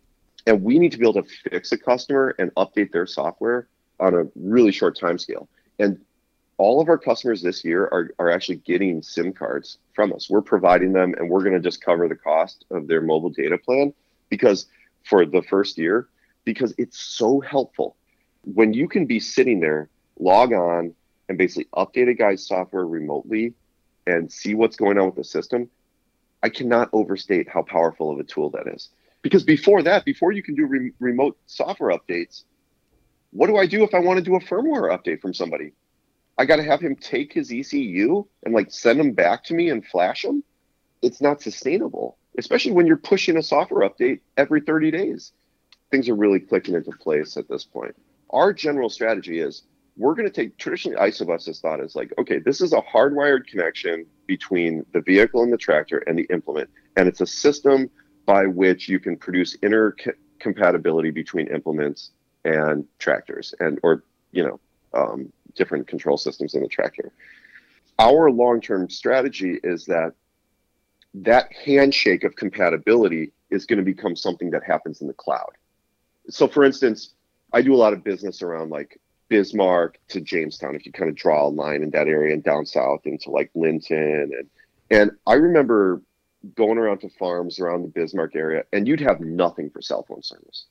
And 0.45 0.63
we 0.63 0.79
need 0.79 0.91
to 0.91 0.97
be 0.97 1.07
able 1.07 1.23
to 1.23 1.29
fix 1.49 1.71
a 1.71 1.77
customer 1.77 2.35
and 2.39 2.53
update 2.55 2.91
their 2.91 3.07
software 3.07 3.67
on 3.99 4.13
a 4.13 4.25
really 4.35 4.71
short 4.71 4.97
time 4.97 5.17
scale. 5.17 5.49
And 5.79 5.99
all 6.57 6.81
of 6.81 6.89
our 6.89 6.97
customers 6.97 7.41
this 7.41 7.63
year 7.63 7.83
are, 7.85 8.11
are 8.19 8.31
actually 8.31 8.57
getting 8.57 9.01
SIM 9.01 9.33
cards 9.33 9.77
from 9.93 10.13
us. 10.13 10.29
We're 10.29 10.41
providing 10.41 10.93
them 10.93 11.13
and 11.17 11.29
we're 11.29 11.41
going 11.43 11.53
to 11.53 11.59
just 11.59 11.81
cover 11.81 12.07
the 12.07 12.15
cost 12.15 12.65
of 12.71 12.87
their 12.87 13.01
mobile 13.01 13.29
data 13.29 13.57
plan 13.57 13.93
because 14.29 14.67
for 15.03 15.25
the 15.25 15.41
first 15.43 15.77
year, 15.77 16.07
because 16.45 16.73
it's 16.77 16.99
so 16.99 17.39
helpful. 17.39 17.95
When 18.43 18.73
you 18.73 18.87
can 18.87 19.05
be 19.05 19.19
sitting 19.19 19.59
there, 19.59 19.89
log 20.19 20.53
on 20.53 20.95
and 21.29 21.37
basically 21.37 21.67
update 21.75 22.09
a 22.09 22.13
guy's 22.13 22.47
software 22.47 22.85
remotely 22.85 23.53
and 24.05 24.31
see 24.31 24.55
what's 24.55 24.77
going 24.77 24.97
on 24.97 25.07
with 25.07 25.15
the 25.15 25.23
system, 25.23 25.69
I 26.41 26.49
cannot 26.49 26.89
overstate 26.93 27.49
how 27.49 27.63
powerful 27.63 28.11
of 28.11 28.19
a 28.19 28.23
tool 28.23 28.49
that 28.51 28.67
is. 28.67 28.89
Because 29.21 29.43
before 29.43 29.83
that, 29.83 30.05
before 30.05 30.31
you 30.31 30.43
can 30.43 30.55
do 30.55 30.65
re- 30.65 30.93
remote 30.99 31.37
software 31.47 31.97
updates, 31.97 32.43
what 33.31 33.47
do 33.47 33.57
I 33.57 33.65
do 33.65 33.83
if 33.83 33.93
I 33.93 33.99
want 33.99 34.17
to 34.17 34.23
do 34.23 34.35
a 34.35 34.39
firmware 34.39 34.95
update 34.95 35.21
from 35.21 35.33
somebody? 35.33 35.73
I 36.37 36.45
got 36.45 36.57
to 36.57 36.63
have 36.63 36.79
him 36.79 36.95
take 36.95 37.33
his 37.33 37.51
ECU 37.51 38.25
and 38.43 38.53
like 38.53 38.71
send 38.71 38.99
them 38.99 39.13
back 39.13 39.43
to 39.45 39.53
me 39.53 39.69
and 39.69 39.85
flash 39.85 40.21
them. 40.21 40.43
It's 41.01 41.19
not 41.19 41.41
sustainable, 41.41 42.17
especially 42.37 42.71
when 42.73 42.87
you're 42.87 42.97
pushing 42.97 43.37
a 43.37 43.43
software 43.43 43.87
update 43.87 44.21
every 44.37 44.61
30 44.61 44.91
days. 44.91 45.31
Things 45.91 46.07
are 46.09 46.15
really 46.15 46.39
clicking 46.39 46.75
into 46.75 46.91
place 46.91 47.37
at 47.37 47.49
this 47.49 47.65
point. 47.65 47.95
Our 48.29 48.53
general 48.53 48.89
strategy 48.89 49.39
is 49.39 49.63
we're 49.97 50.13
going 50.13 50.27
to 50.27 50.33
take 50.33 50.57
traditionally 50.57 50.97
Isobus 50.97 51.47
has 51.47 51.59
thought 51.59 51.79
is 51.79 51.95
like, 51.95 52.13
okay, 52.19 52.39
this 52.39 52.61
is 52.61 52.71
a 52.71 52.81
hardwired 52.81 53.47
connection 53.47 54.05
between 54.27 54.85
the 54.93 55.01
vehicle 55.01 55.41
and 55.41 55.51
the 55.51 55.57
tractor 55.57 55.99
and 56.07 56.17
the 56.17 56.27
implement. 56.31 56.69
And 56.95 57.07
it's 57.07 57.21
a 57.21 57.27
system 57.27 57.89
by 58.25 58.45
which 58.45 58.87
you 58.87 58.99
can 58.99 59.17
produce 59.17 59.57
intercompatibility 59.57 61.11
between 61.11 61.47
implements 61.47 62.11
and 62.45 62.85
tractors 62.99 63.53
and 63.59 63.79
or 63.83 64.03
you 64.31 64.43
know 64.43 64.59
um, 64.93 65.31
different 65.55 65.87
control 65.87 66.17
systems 66.17 66.53
in 66.53 66.61
the 66.61 66.67
tractor 66.67 67.11
our 67.99 68.29
long-term 68.29 68.89
strategy 68.89 69.59
is 69.63 69.85
that 69.85 70.13
that 71.13 71.51
handshake 71.65 72.23
of 72.23 72.35
compatibility 72.35 73.31
is 73.49 73.65
going 73.65 73.79
to 73.79 73.83
become 73.83 74.15
something 74.15 74.51
that 74.51 74.63
happens 74.63 75.01
in 75.01 75.07
the 75.07 75.13
cloud 75.13 75.51
so 76.29 76.47
for 76.47 76.63
instance 76.63 77.13
i 77.53 77.61
do 77.61 77.73
a 77.73 77.77
lot 77.77 77.93
of 77.93 78.03
business 78.03 78.41
around 78.41 78.69
like 78.69 78.99
bismarck 79.29 79.99
to 80.07 80.21
jamestown 80.21 80.75
if 80.75 80.85
you 80.85 80.91
kind 80.91 81.09
of 81.09 81.15
draw 81.15 81.47
a 81.47 81.49
line 81.49 81.83
in 81.83 81.89
that 81.91 82.07
area 82.07 82.33
and 82.33 82.43
down 82.43 82.65
south 82.65 83.01
into 83.05 83.29
like 83.29 83.51
linton 83.55 84.31
and 84.37 84.49
and 84.89 85.11
i 85.27 85.33
remember 85.33 86.01
going 86.55 86.77
around 86.77 86.99
to 86.99 87.09
farms 87.09 87.59
around 87.59 87.83
the 87.83 87.87
bismarck 87.89 88.35
area 88.35 88.63
and 88.71 88.87
you'd 88.87 88.99
have 88.99 89.19
nothing 89.19 89.69
for 89.69 89.81
cell 89.81 90.05
phone 90.07 90.23
service. 90.23 90.65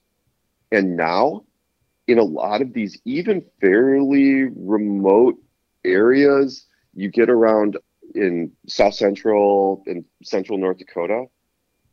And 0.73 0.97
now 0.97 1.45
in 2.07 2.19
a 2.19 2.25
lot 2.25 2.63
of 2.63 2.73
these 2.73 2.99
even 3.05 3.45
fairly 3.61 4.45
remote 4.45 5.37
areas 5.85 6.67
you 6.95 7.11
get 7.11 7.31
around 7.31 7.77
in 8.15 8.51
south 8.67 8.95
central 8.95 9.83
and 9.87 10.05
central 10.23 10.59
north 10.59 10.79
dakota 10.79 11.27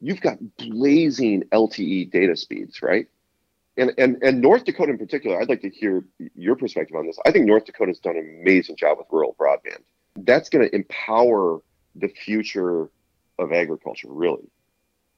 you've 0.01 0.21
got 0.21 0.37
blazing 0.57 1.43
lte 1.51 2.09
data 2.11 2.35
speeds 2.35 2.81
right 2.81 3.07
and, 3.77 3.91
and 3.97 4.21
and 4.21 4.41
north 4.41 4.65
dakota 4.65 4.91
in 4.91 4.97
particular 4.97 5.41
i'd 5.41 5.49
like 5.49 5.61
to 5.61 5.69
hear 5.69 6.03
your 6.35 6.55
perspective 6.55 6.95
on 6.95 7.05
this. 7.07 7.17
I 7.25 7.31
think 7.31 7.45
north 7.45 7.65
dakota's 7.65 7.99
done 7.99 8.17
an 8.17 8.39
amazing 8.41 8.75
job 8.75 8.97
with 8.97 9.07
rural 9.11 9.35
broadband. 9.39 9.81
That's 10.15 10.49
going 10.49 10.67
to 10.67 10.75
empower 10.75 11.61
the 11.95 12.07
future 12.07 12.89
of 13.39 13.51
agriculture 13.51 14.09
really. 14.09 14.49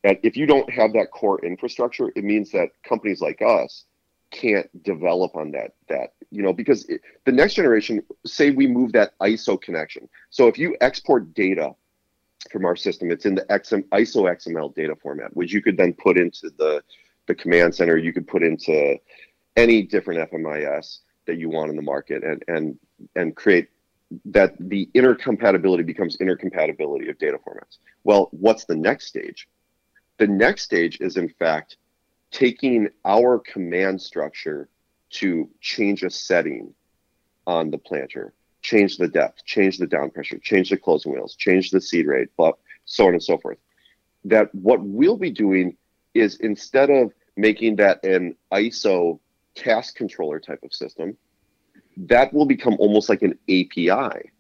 And 0.04 0.18
if 0.24 0.38
you 0.38 0.46
don't 0.46 0.70
have 0.70 0.94
that 0.94 1.12
core 1.12 1.44
infrastructure 1.44 2.12
it 2.16 2.24
means 2.24 2.52
that 2.52 2.70
companies 2.84 3.22
like 3.22 3.42
us 3.42 3.86
can't 4.32 4.84
develop 4.84 5.36
on 5.36 5.52
that 5.52 5.76
that 5.88 6.14
you 6.32 6.42
know 6.42 6.54
because 6.54 6.86
it, 6.86 7.02
the 7.26 7.32
next 7.32 7.54
generation 7.54 8.04
say 8.26 8.52
we 8.52 8.68
move 8.68 8.92
that 8.94 9.18
iso 9.20 9.60
connection. 9.62 10.08
So 10.30 10.48
if 10.48 10.58
you 10.58 10.76
export 10.82 11.34
data 11.34 11.76
from 12.52 12.66
our 12.66 12.76
system 12.76 13.12
it's 13.12 13.26
in 13.26 13.36
the 13.36 13.44
XM, 13.44 13.84
iso 13.90 14.24
xml 14.38 14.74
data 14.76 14.96
format 14.96 15.36
which 15.36 15.52
you 15.52 15.62
could 15.62 15.78
then 15.78 15.94
put 15.94 16.18
into 16.18 16.50
the 16.58 16.84
the 17.28 17.36
command 17.36 17.74
center 17.74 17.98
you 17.98 18.14
could 18.14 18.28
put 18.28 18.44
into 18.44 18.98
any 19.56 19.82
different 19.82 20.30
fmis 20.32 21.00
that 21.26 21.38
you 21.38 21.50
want 21.50 21.70
in 21.70 21.76
the 21.76 21.82
market 21.82 22.24
and 22.24 22.44
and 22.48 22.78
and 23.16 23.36
create 23.36 23.70
that 24.26 24.54
the 24.60 24.88
intercompatibility 24.94 25.86
becomes 25.86 26.18
intercompatibility 26.18 27.10
of 27.10 27.18
data 27.18 27.38
formats 27.48 27.78
well 28.04 28.30
what's 28.32 28.66
the 28.66 28.76
next 28.76 29.08
stage 29.08 29.48
the 30.18 30.28
next 30.28 30.64
stage 30.64 31.00
is 31.02 31.18
in 31.18 31.28
fact 31.28 31.78
taking 32.32 32.90
our 33.06 33.40
command 33.40 34.02
structure 34.02 34.70
to 35.10 35.50
change 35.62 36.04
a 36.04 36.10
setting 36.10 36.74
on 37.48 37.72
the 37.72 37.78
planter, 37.78 38.34
change 38.62 38.98
the 38.98 39.08
depth, 39.08 39.46
change 39.46 39.78
the 39.78 39.88
down 39.88 40.10
pressure, 40.10 40.38
change 40.40 40.70
the 40.70 40.78
closing 40.78 41.14
wheels, 41.14 41.36
change 41.36 41.72
the 41.72 41.80
seed 41.80 42.08
rate, 42.08 42.28
but 42.38 42.58
so 42.84 43.08
on 43.08 43.14
and 43.14 43.24
so 43.24 43.38
forth. 43.38 43.58
That 44.26 44.54
what 44.54 44.82
we'll 44.82 45.18
be 45.18 45.32
doing 45.32 45.78
is 46.16 46.38
instead 46.38 46.90
of 46.90 47.14
making 47.38 47.76
that 47.76 48.04
an 48.04 48.36
ISO 48.52 49.20
task 49.56 49.96
controller 49.96 50.40
type 50.40 50.64
of 50.64 50.74
system, 50.74 51.16
that 51.98 52.34
will 52.34 52.46
become 52.46 52.76
almost 52.80 53.10
like 53.10 53.22
an 53.22 53.38
API. 53.50 54.32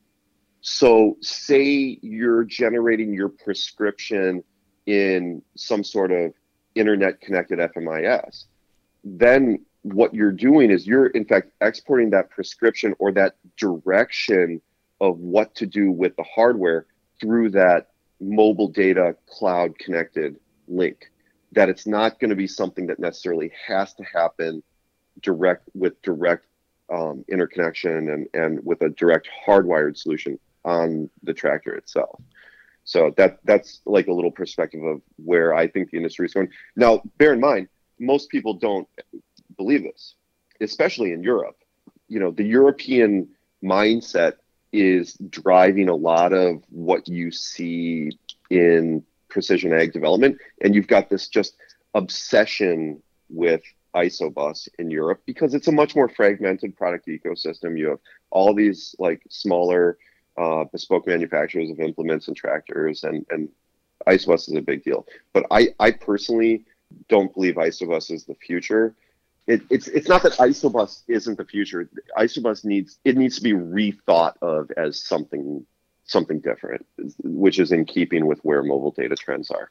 So, 0.62 1.18
say 1.22 2.00
you're 2.02 2.44
generating 2.44 3.14
your 3.14 3.30
prescription 3.30 4.44
in 4.88 5.42
some 5.56 5.84
sort 5.84 6.12
of 6.12 6.34
internet 6.74 7.22
connected 7.22 7.60
FMIS, 7.60 8.46
then 9.04 9.64
what 9.84 10.14
you're 10.14 10.32
doing 10.32 10.72
is 10.72 10.88
you're 10.88 11.08
in 11.08 11.26
fact 11.26 11.52
exporting 11.62 12.10
that 12.10 12.30
prescription 12.32 12.96
or 12.98 13.12
that 13.12 13.36
direction 13.58 14.60
of 15.00 15.20
what 15.20 15.54
to 15.56 15.68
do 15.68 15.92
with 15.92 16.16
the 16.16 16.24
hardware 16.24 16.88
through 17.22 17.52
that 17.52 17.90
mobile 18.20 18.68
data 18.68 19.16
cloud 19.28 19.78
connected 19.78 20.38
link 20.68 21.12
that 21.56 21.70
it's 21.70 21.88
not 21.88 22.20
going 22.20 22.30
to 22.30 22.36
be 22.36 22.48
something 22.48 22.88
that 22.88 23.00
necessarily 23.00 23.52
has 23.68 23.94
to 23.96 24.04
happen 24.04 24.62
direct 25.22 25.68
with 25.74 26.00
direct 26.02 26.46
um, 26.94 27.26
interconnection 27.28 28.10
and, 28.10 28.28
and 28.34 28.64
with 28.64 28.82
a 28.82 28.90
direct 28.90 29.28
hardwired 29.48 29.98
solution 29.98 30.38
on 30.64 31.10
the 31.24 31.34
tractor 31.34 31.76
itself. 31.76 32.22
So 32.84 33.14
that 33.18 33.40
that's 33.46 33.82
like 33.86 34.08
a 34.08 34.14
little 34.14 34.32
perspective 34.32 34.84
of 34.84 35.02
where 35.18 35.56
I 35.56 35.68
think 35.68 35.90
the 35.90 35.98
industry 35.98 36.28
is 36.28 36.34
going. 36.34 36.50
Now, 36.76 37.02
bear 37.18 37.34
in 37.34 37.40
mind, 37.40 37.68
most 38.00 38.30
people 38.30 38.54
don't 38.54 38.88
believe 39.58 39.84
this, 39.84 40.16
especially 40.62 41.12
in 41.12 41.24
Europe. 41.24 41.58
You 42.08 42.20
know, 42.20 42.32
the 42.32 42.44
European 42.44 43.30
mindset 43.64 44.34
is 44.72 45.14
driving 45.30 45.90
a 45.90 45.96
lot 45.96 46.34
of 46.34 46.64
what 46.70 47.08
you 47.08 47.32
see 47.32 48.12
in 48.52 49.04
precision 49.36 49.74
ag 49.74 49.92
development. 49.92 50.38
And 50.62 50.74
you've 50.74 50.88
got 50.88 51.10
this 51.10 51.28
just 51.28 51.58
obsession 51.94 53.04
with 53.30 53.62
isobus 53.94 54.70
in 54.80 54.90
Europe 54.90 55.22
because 55.26 55.54
it's 55.54 55.68
a 55.68 55.72
much 55.74 55.94
more 55.94 56.08
fragmented 56.08 56.76
product 56.78 57.06
ecosystem. 57.08 57.78
You 57.78 57.90
have 57.90 58.00
all 58.30 58.54
these 58.56 58.96
like 58.98 59.22
smaller 59.30 59.98
uh, 60.38 60.64
bespoke 60.72 61.06
manufacturers 61.06 61.70
of 61.70 61.82
implements 61.82 62.30
and 62.30 62.36
tractors, 62.36 63.04
and 63.04 63.26
and 63.30 63.50
isobus 64.08 64.48
is 64.48 64.56
a 64.56 64.62
big 64.62 64.84
deal. 64.86 65.06
But 65.34 65.46
I 65.52 65.62
I 65.82 65.92
personally 65.92 66.64
don't 67.10 67.34
believe 67.34 67.56
isobus 67.56 68.10
is 68.12 68.24
the 68.24 68.36
future. 68.36 68.96
It, 69.48 69.62
it's 69.70 69.90
it's 69.90 70.08
not 70.08 70.24
that 70.24 70.34
isobus 70.34 71.04
isn't 71.10 71.38
the 71.38 71.46
future. 71.46 71.90
Isobus 72.18 72.64
needs 72.64 73.00
it 73.04 73.18
needs 73.18 73.36
to 73.36 73.44
be 73.44 73.54
rethought 73.54 74.36
of 74.42 74.72
as 74.78 75.04
something 75.04 75.66
something 76.06 76.40
different, 76.40 76.86
which 77.24 77.60
is 77.60 77.72
in 77.72 77.86
keeping 77.86 78.26
with 78.26 78.40
where 78.40 78.64
mobile 78.64 78.92
data 78.92 79.16
trends 79.16 79.52
are. 79.52 79.70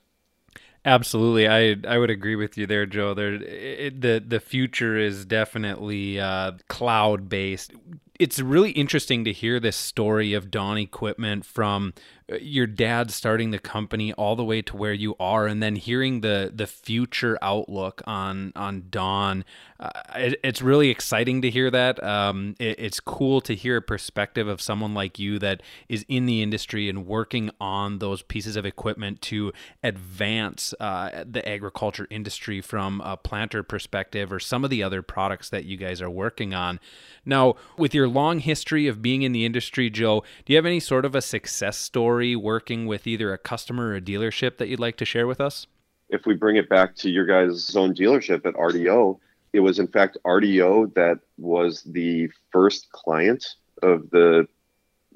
Absolutely, 0.86 1.48
I 1.48 1.76
I 1.88 1.96
would 1.96 2.10
agree 2.10 2.36
with 2.36 2.58
you 2.58 2.66
there, 2.66 2.84
Joe. 2.84 3.14
There, 3.14 3.34
it, 3.34 4.02
the 4.02 4.22
the 4.26 4.38
future 4.38 4.98
is 4.98 5.24
definitely 5.24 6.20
uh, 6.20 6.52
cloud 6.68 7.28
based. 7.30 7.72
It's 8.20 8.38
really 8.38 8.70
interesting 8.70 9.24
to 9.24 9.32
hear 9.32 9.58
this 9.58 9.76
story 9.76 10.34
of 10.34 10.50
Dawn 10.50 10.78
Equipment 10.78 11.44
from 11.44 11.94
uh, 12.32 12.36
your 12.36 12.66
dad 12.66 13.10
starting 13.10 13.50
the 13.50 13.58
company 13.58 14.12
all 14.12 14.36
the 14.36 14.44
way 14.44 14.62
to 14.62 14.76
where 14.76 14.92
you 14.92 15.16
are, 15.18 15.46
and 15.46 15.60
then 15.60 15.76
hearing 15.76 16.20
the 16.20 16.50
the 16.54 16.66
future 16.66 17.36
outlook 17.42 18.02
on 18.06 18.52
on 18.54 18.84
Dawn. 18.88 19.44
Uh, 19.80 19.90
it, 20.14 20.40
it's 20.44 20.62
really 20.62 20.90
exciting 20.90 21.42
to 21.42 21.50
hear 21.50 21.70
that. 21.72 22.02
Um, 22.02 22.54
it, 22.60 22.78
it's 22.78 23.00
cool 23.00 23.40
to 23.42 23.54
hear 23.54 23.78
a 23.78 23.82
perspective 23.82 24.46
of 24.46 24.62
someone 24.62 24.94
like 24.94 25.18
you 25.18 25.38
that 25.40 25.60
is 25.88 26.06
in 26.08 26.26
the 26.26 26.40
industry 26.40 26.88
and 26.88 27.06
working 27.06 27.50
on 27.60 27.98
those 27.98 28.22
pieces 28.22 28.56
of 28.56 28.64
equipment 28.64 29.20
to 29.22 29.52
advance 29.82 30.72
uh, 30.78 31.24
the 31.26 31.46
agriculture 31.46 32.06
industry 32.10 32.60
from 32.60 33.00
a 33.00 33.16
planter 33.16 33.64
perspective, 33.64 34.32
or 34.32 34.38
some 34.38 34.62
of 34.62 34.70
the 34.70 34.84
other 34.84 35.02
products 35.02 35.50
that 35.50 35.64
you 35.64 35.76
guys 35.76 36.00
are 36.00 36.08
working 36.08 36.54
on. 36.54 36.78
Now, 37.26 37.56
with 37.76 37.92
your 37.94 38.03
long 38.08 38.38
history 38.40 38.86
of 38.86 39.02
being 39.02 39.22
in 39.22 39.32
the 39.32 39.44
industry, 39.44 39.90
Joe, 39.90 40.22
do 40.44 40.52
you 40.52 40.56
have 40.56 40.66
any 40.66 40.80
sort 40.80 41.04
of 41.04 41.14
a 41.14 41.22
success 41.22 41.76
story 41.76 42.36
working 42.36 42.86
with 42.86 43.06
either 43.06 43.32
a 43.32 43.38
customer 43.38 43.88
or 43.88 43.96
a 43.96 44.00
dealership 44.00 44.58
that 44.58 44.68
you'd 44.68 44.80
like 44.80 44.96
to 44.96 45.04
share 45.04 45.26
with 45.26 45.40
us? 45.40 45.66
If 46.08 46.26
we 46.26 46.34
bring 46.34 46.56
it 46.56 46.68
back 46.68 46.94
to 46.96 47.10
your 47.10 47.26
guys' 47.26 47.74
own 47.74 47.94
dealership 47.94 48.46
at 48.46 48.54
RDO, 48.54 49.18
it 49.52 49.60
was 49.60 49.78
in 49.78 49.86
fact 49.86 50.18
RDO 50.24 50.94
that 50.94 51.20
was 51.38 51.82
the 51.84 52.28
first 52.50 52.90
client 52.90 53.46
of 53.82 54.10
the, 54.10 54.46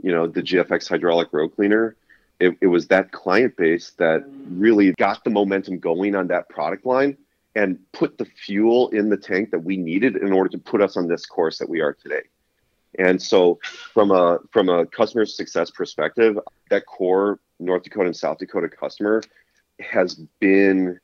you 0.03 0.13
know, 0.13 0.27
the 0.27 0.43
GFX 0.43 0.89
hydraulic 0.89 1.29
row 1.33 1.49
cleaner. 1.49 1.97
It, 2.41 2.57
it 2.61 2.69
was 2.69 2.87
that 2.87 3.11
client 3.11 3.57
base 3.57 3.93
that 3.99 4.25
really 4.49 4.93
got 4.93 5.25
the 5.25 5.31
momentum 5.31 5.79
going 5.79 6.15
on 6.15 6.29
that 6.29 6.49
product 6.49 6.87
line 6.87 7.17
and 7.57 7.79
put 7.93 8.19
the 8.19 8.25
fuel 8.25 8.89
in 8.91 9.09
the 9.09 9.17
tank 9.17 9.51
that 9.51 9.59
we 9.59 9.77
needed 9.77 10.17
in 10.17 10.33
order 10.33 10.49
to 10.51 10.59
put 10.59 10.81
us 10.81 10.97
on 10.97 11.09
this 11.09 11.27
course 11.27 11.59
that 11.59 11.69
we 11.69 11.81
are 11.81 11.93
today. 11.93 12.23
And 12.99 13.21
so 13.21 13.59
from 13.93 14.11
a 14.11 14.39
from 14.51 14.69
a 14.69 14.87
customer 14.87 15.27
success 15.27 15.71
perspective, 15.71 16.39
that 16.71 16.87
core 16.87 17.39
North 17.61 17.83
Dakota 17.83 18.07
and 18.07 18.17
South 18.17 18.39
Dakota 18.39 18.69
customer 18.69 19.23
has 19.81 20.15
been 20.41 20.99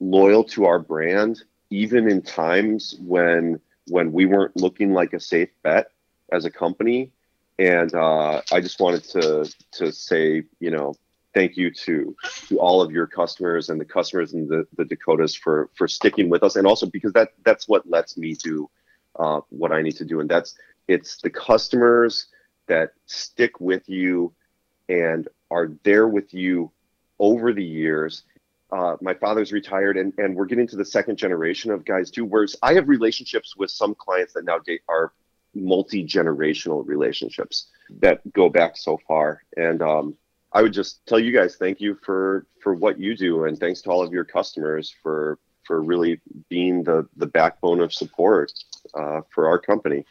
loyal 0.00 0.44
to 0.44 0.64
our 0.64 0.78
brand 0.78 1.42
even 1.70 2.10
in 2.10 2.20
times 2.22 2.96
when 3.00 3.60
when 3.88 4.12
we 4.12 4.26
weren't 4.26 4.56
looking 4.56 4.92
like 4.92 5.12
a 5.12 5.20
safe 5.20 5.50
bet 5.62 5.90
as 6.32 6.44
a 6.44 6.50
company. 6.50 7.10
And 7.58 7.94
uh, 7.94 8.42
I 8.52 8.60
just 8.60 8.80
wanted 8.80 9.04
to 9.04 9.52
to 9.72 9.92
say, 9.92 10.44
you 10.60 10.70
know, 10.70 10.94
thank 11.34 11.56
you 11.56 11.70
to 11.70 12.16
to 12.48 12.58
all 12.58 12.82
of 12.82 12.90
your 12.90 13.06
customers 13.06 13.68
and 13.68 13.80
the 13.80 13.84
customers 13.84 14.32
in 14.32 14.48
the, 14.48 14.66
the 14.76 14.84
Dakotas 14.84 15.34
for 15.34 15.70
for 15.74 15.86
sticking 15.86 16.28
with 16.28 16.42
us, 16.42 16.56
and 16.56 16.66
also 16.66 16.86
because 16.86 17.12
that 17.12 17.32
that's 17.44 17.68
what 17.68 17.88
lets 17.88 18.16
me 18.16 18.34
do 18.34 18.68
uh, 19.18 19.40
what 19.50 19.72
I 19.72 19.82
need 19.82 19.96
to 19.96 20.04
do, 20.04 20.20
and 20.20 20.28
that's 20.28 20.54
it's 20.88 21.20
the 21.20 21.30
customers 21.30 22.26
that 22.66 22.92
stick 23.06 23.60
with 23.60 23.88
you 23.88 24.32
and 24.88 25.28
are 25.50 25.70
there 25.82 26.08
with 26.08 26.32
you 26.34 26.70
over 27.18 27.52
the 27.52 27.64
years. 27.64 28.22
Uh, 28.72 28.96
my 29.00 29.14
father's 29.14 29.52
retired, 29.52 29.96
and, 29.96 30.12
and 30.18 30.34
we're 30.34 30.46
getting 30.46 30.66
to 30.68 30.76
the 30.76 30.84
second 30.84 31.16
generation 31.16 31.70
of 31.70 31.84
guys 31.84 32.10
too. 32.10 32.24
Whereas 32.24 32.56
I 32.62 32.74
have 32.74 32.88
relationships 32.88 33.56
with 33.56 33.70
some 33.70 33.94
clients 33.94 34.32
that 34.34 34.44
now 34.44 34.58
are 34.88 35.12
multi 35.54 36.04
generational 36.04 36.86
relationships 36.86 37.66
that 37.98 38.20
go 38.32 38.48
back 38.48 38.76
so 38.76 38.98
far. 39.08 39.42
And 39.56 39.82
um, 39.82 40.16
I 40.52 40.62
would 40.62 40.72
just 40.72 41.04
tell 41.06 41.18
you 41.18 41.32
guys 41.32 41.56
thank 41.56 41.80
you 41.80 41.96
for 42.04 42.46
for 42.62 42.74
what 42.74 42.98
you 42.98 43.16
do, 43.16 43.44
and 43.44 43.58
thanks 43.58 43.82
to 43.82 43.90
all 43.90 44.02
of 44.02 44.12
your 44.12 44.24
customers 44.24 44.94
for 45.02 45.38
for 45.64 45.82
really 45.82 46.20
being 46.48 46.82
the 46.82 47.08
the 47.16 47.26
backbone 47.26 47.80
of 47.80 47.92
support 47.92 48.52
uh, 48.94 49.20
for 49.30 49.48
our 49.48 49.58
company. 49.58 50.04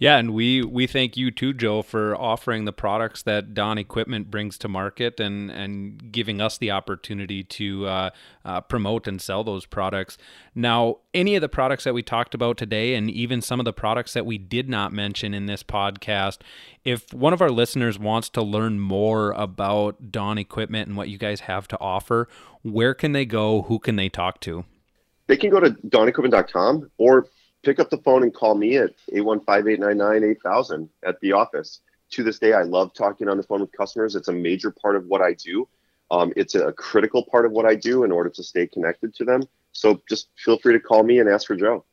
Yeah, 0.00 0.16
and 0.16 0.32
we 0.32 0.62
we 0.62 0.86
thank 0.86 1.18
you 1.18 1.30
too, 1.30 1.52
Joe, 1.52 1.82
for 1.82 2.16
offering 2.16 2.64
the 2.64 2.72
products 2.72 3.22
that 3.24 3.52
Dawn 3.52 3.76
Equipment 3.76 4.30
brings 4.30 4.56
to 4.58 4.66
market 4.66 5.20
and 5.20 5.50
and 5.50 6.10
giving 6.10 6.40
us 6.40 6.56
the 6.56 6.70
opportunity 6.70 7.44
to 7.44 7.86
uh, 7.86 8.10
uh, 8.42 8.62
promote 8.62 9.06
and 9.06 9.20
sell 9.20 9.44
those 9.44 9.66
products. 9.66 10.16
Now, 10.54 11.00
any 11.12 11.34
of 11.34 11.42
the 11.42 11.50
products 11.50 11.84
that 11.84 11.92
we 11.92 12.02
talked 12.02 12.34
about 12.34 12.56
today, 12.56 12.94
and 12.94 13.10
even 13.10 13.42
some 13.42 13.60
of 13.60 13.66
the 13.66 13.74
products 13.74 14.14
that 14.14 14.24
we 14.24 14.38
did 14.38 14.70
not 14.70 14.90
mention 14.90 15.34
in 15.34 15.44
this 15.44 15.62
podcast, 15.62 16.38
if 16.82 17.12
one 17.12 17.34
of 17.34 17.42
our 17.42 17.50
listeners 17.50 17.98
wants 17.98 18.30
to 18.30 18.42
learn 18.42 18.80
more 18.80 19.32
about 19.32 20.10
Dawn 20.10 20.38
Equipment 20.38 20.88
and 20.88 20.96
what 20.96 21.10
you 21.10 21.18
guys 21.18 21.40
have 21.40 21.68
to 21.68 21.78
offer, 21.78 22.26
where 22.62 22.94
can 22.94 23.12
they 23.12 23.26
go? 23.26 23.62
Who 23.62 23.78
can 23.78 23.96
they 23.96 24.08
talk 24.08 24.40
to? 24.40 24.64
They 25.26 25.36
can 25.36 25.50
go 25.50 25.60
to 25.60 25.72
dawnequipment.com 25.72 26.90
or 26.96 27.26
pick 27.62 27.78
up 27.78 27.90
the 27.90 27.98
phone 27.98 28.22
and 28.22 28.34
call 28.34 28.54
me 28.54 28.76
at 28.76 28.90
815-899-8000 29.12 30.88
at 31.04 31.20
the 31.20 31.32
office. 31.32 31.80
To 32.12 32.24
this 32.24 32.38
day, 32.38 32.52
I 32.52 32.62
love 32.62 32.92
talking 32.92 33.28
on 33.28 33.36
the 33.36 33.42
phone 33.42 33.60
with 33.60 33.72
customers. 33.72 34.16
It's 34.16 34.28
a 34.28 34.32
major 34.32 34.70
part 34.70 34.96
of 34.96 35.06
what 35.06 35.20
I 35.20 35.34
do. 35.34 35.68
Um, 36.10 36.32
it's 36.36 36.56
a 36.56 36.72
critical 36.72 37.24
part 37.24 37.46
of 37.46 37.52
what 37.52 37.66
I 37.66 37.76
do 37.76 38.02
in 38.02 38.10
order 38.10 38.30
to 38.30 38.42
stay 38.42 38.66
connected 38.66 39.14
to 39.14 39.24
them. 39.24 39.42
So 39.72 40.02
just 40.08 40.28
feel 40.36 40.58
free 40.58 40.72
to 40.72 40.80
call 40.80 41.04
me 41.04 41.20
and 41.20 41.28
ask 41.28 41.46
for 41.46 41.54
Joe. 41.54 41.84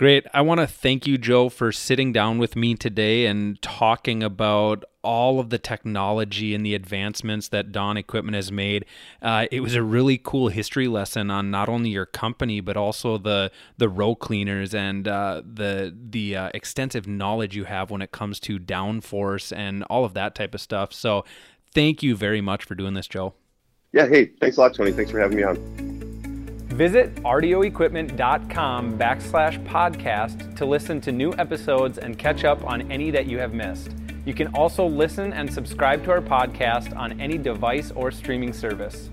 Great. 0.00 0.26
I 0.32 0.40
want 0.40 0.60
to 0.60 0.66
thank 0.66 1.06
you, 1.06 1.18
Joe, 1.18 1.50
for 1.50 1.70
sitting 1.72 2.10
down 2.10 2.38
with 2.38 2.56
me 2.56 2.74
today 2.74 3.26
and 3.26 3.60
talking 3.60 4.22
about 4.22 4.82
all 5.02 5.38
of 5.38 5.50
the 5.50 5.58
technology 5.58 6.54
and 6.54 6.64
the 6.64 6.74
advancements 6.74 7.48
that 7.48 7.70
Dawn 7.70 7.98
Equipment 7.98 8.34
has 8.34 8.50
made. 8.50 8.86
Uh, 9.20 9.44
it 9.52 9.60
was 9.60 9.74
a 9.74 9.82
really 9.82 10.16
cool 10.16 10.48
history 10.48 10.88
lesson 10.88 11.30
on 11.30 11.50
not 11.50 11.68
only 11.68 11.90
your 11.90 12.06
company 12.06 12.60
but 12.60 12.78
also 12.78 13.18
the 13.18 13.52
the 13.76 13.90
row 13.90 14.14
cleaners 14.14 14.74
and 14.74 15.06
uh, 15.06 15.42
the 15.44 15.94
the 15.94 16.34
uh, 16.34 16.50
extensive 16.54 17.06
knowledge 17.06 17.54
you 17.54 17.64
have 17.64 17.90
when 17.90 18.00
it 18.00 18.10
comes 18.10 18.40
to 18.40 18.58
downforce 18.58 19.54
and 19.54 19.82
all 19.90 20.06
of 20.06 20.14
that 20.14 20.34
type 20.34 20.54
of 20.54 20.62
stuff. 20.62 20.94
So, 20.94 21.26
thank 21.74 22.02
you 22.02 22.16
very 22.16 22.40
much 22.40 22.64
for 22.64 22.74
doing 22.74 22.94
this, 22.94 23.06
Joe. 23.06 23.34
Yeah. 23.92 24.08
Hey, 24.08 24.30
thanks 24.40 24.56
a 24.56 24.60
lot, 24.60 24.74
Tony. 24.74 24.92
Thanks 24.92 25.10
for 25.10 25.20
having 25.20 25.36
me 25.36 25.42
on. 25.42 25.89
Visit 26.70 27.14
rdoequipment.com 27.16 28.96
backslash 28.96 29.64
podcast 29.66 30.56
to 30.56 30.64
listen 30.64 31.00
to 31.00 31.10
new 31.10 31.34
episodes 31.36 31.98
and 31.98 32.16
catch 32.16 32.44
up 32.44 32.64
on 32.64 32.90
any 32.92 33.10
that 33.10 33.26
you 33.26 33.38
have 33.38 33.52
missed. 33.54 33.90
You 34.24 34.34
can 34.34 34.46
also 34.54 34.86
listen 34.86 35.32
and 35.32 35.52
subscribe 35.52 36.04
to 36.04 36.12
our 36.12 36.20
podcast 36.20 36.96
on 36.96 37.20
any 37.20 37.38
device 37.38 37.90
or 37.90 38.12
streaming 38.12 38.52
service. 38.52 39.10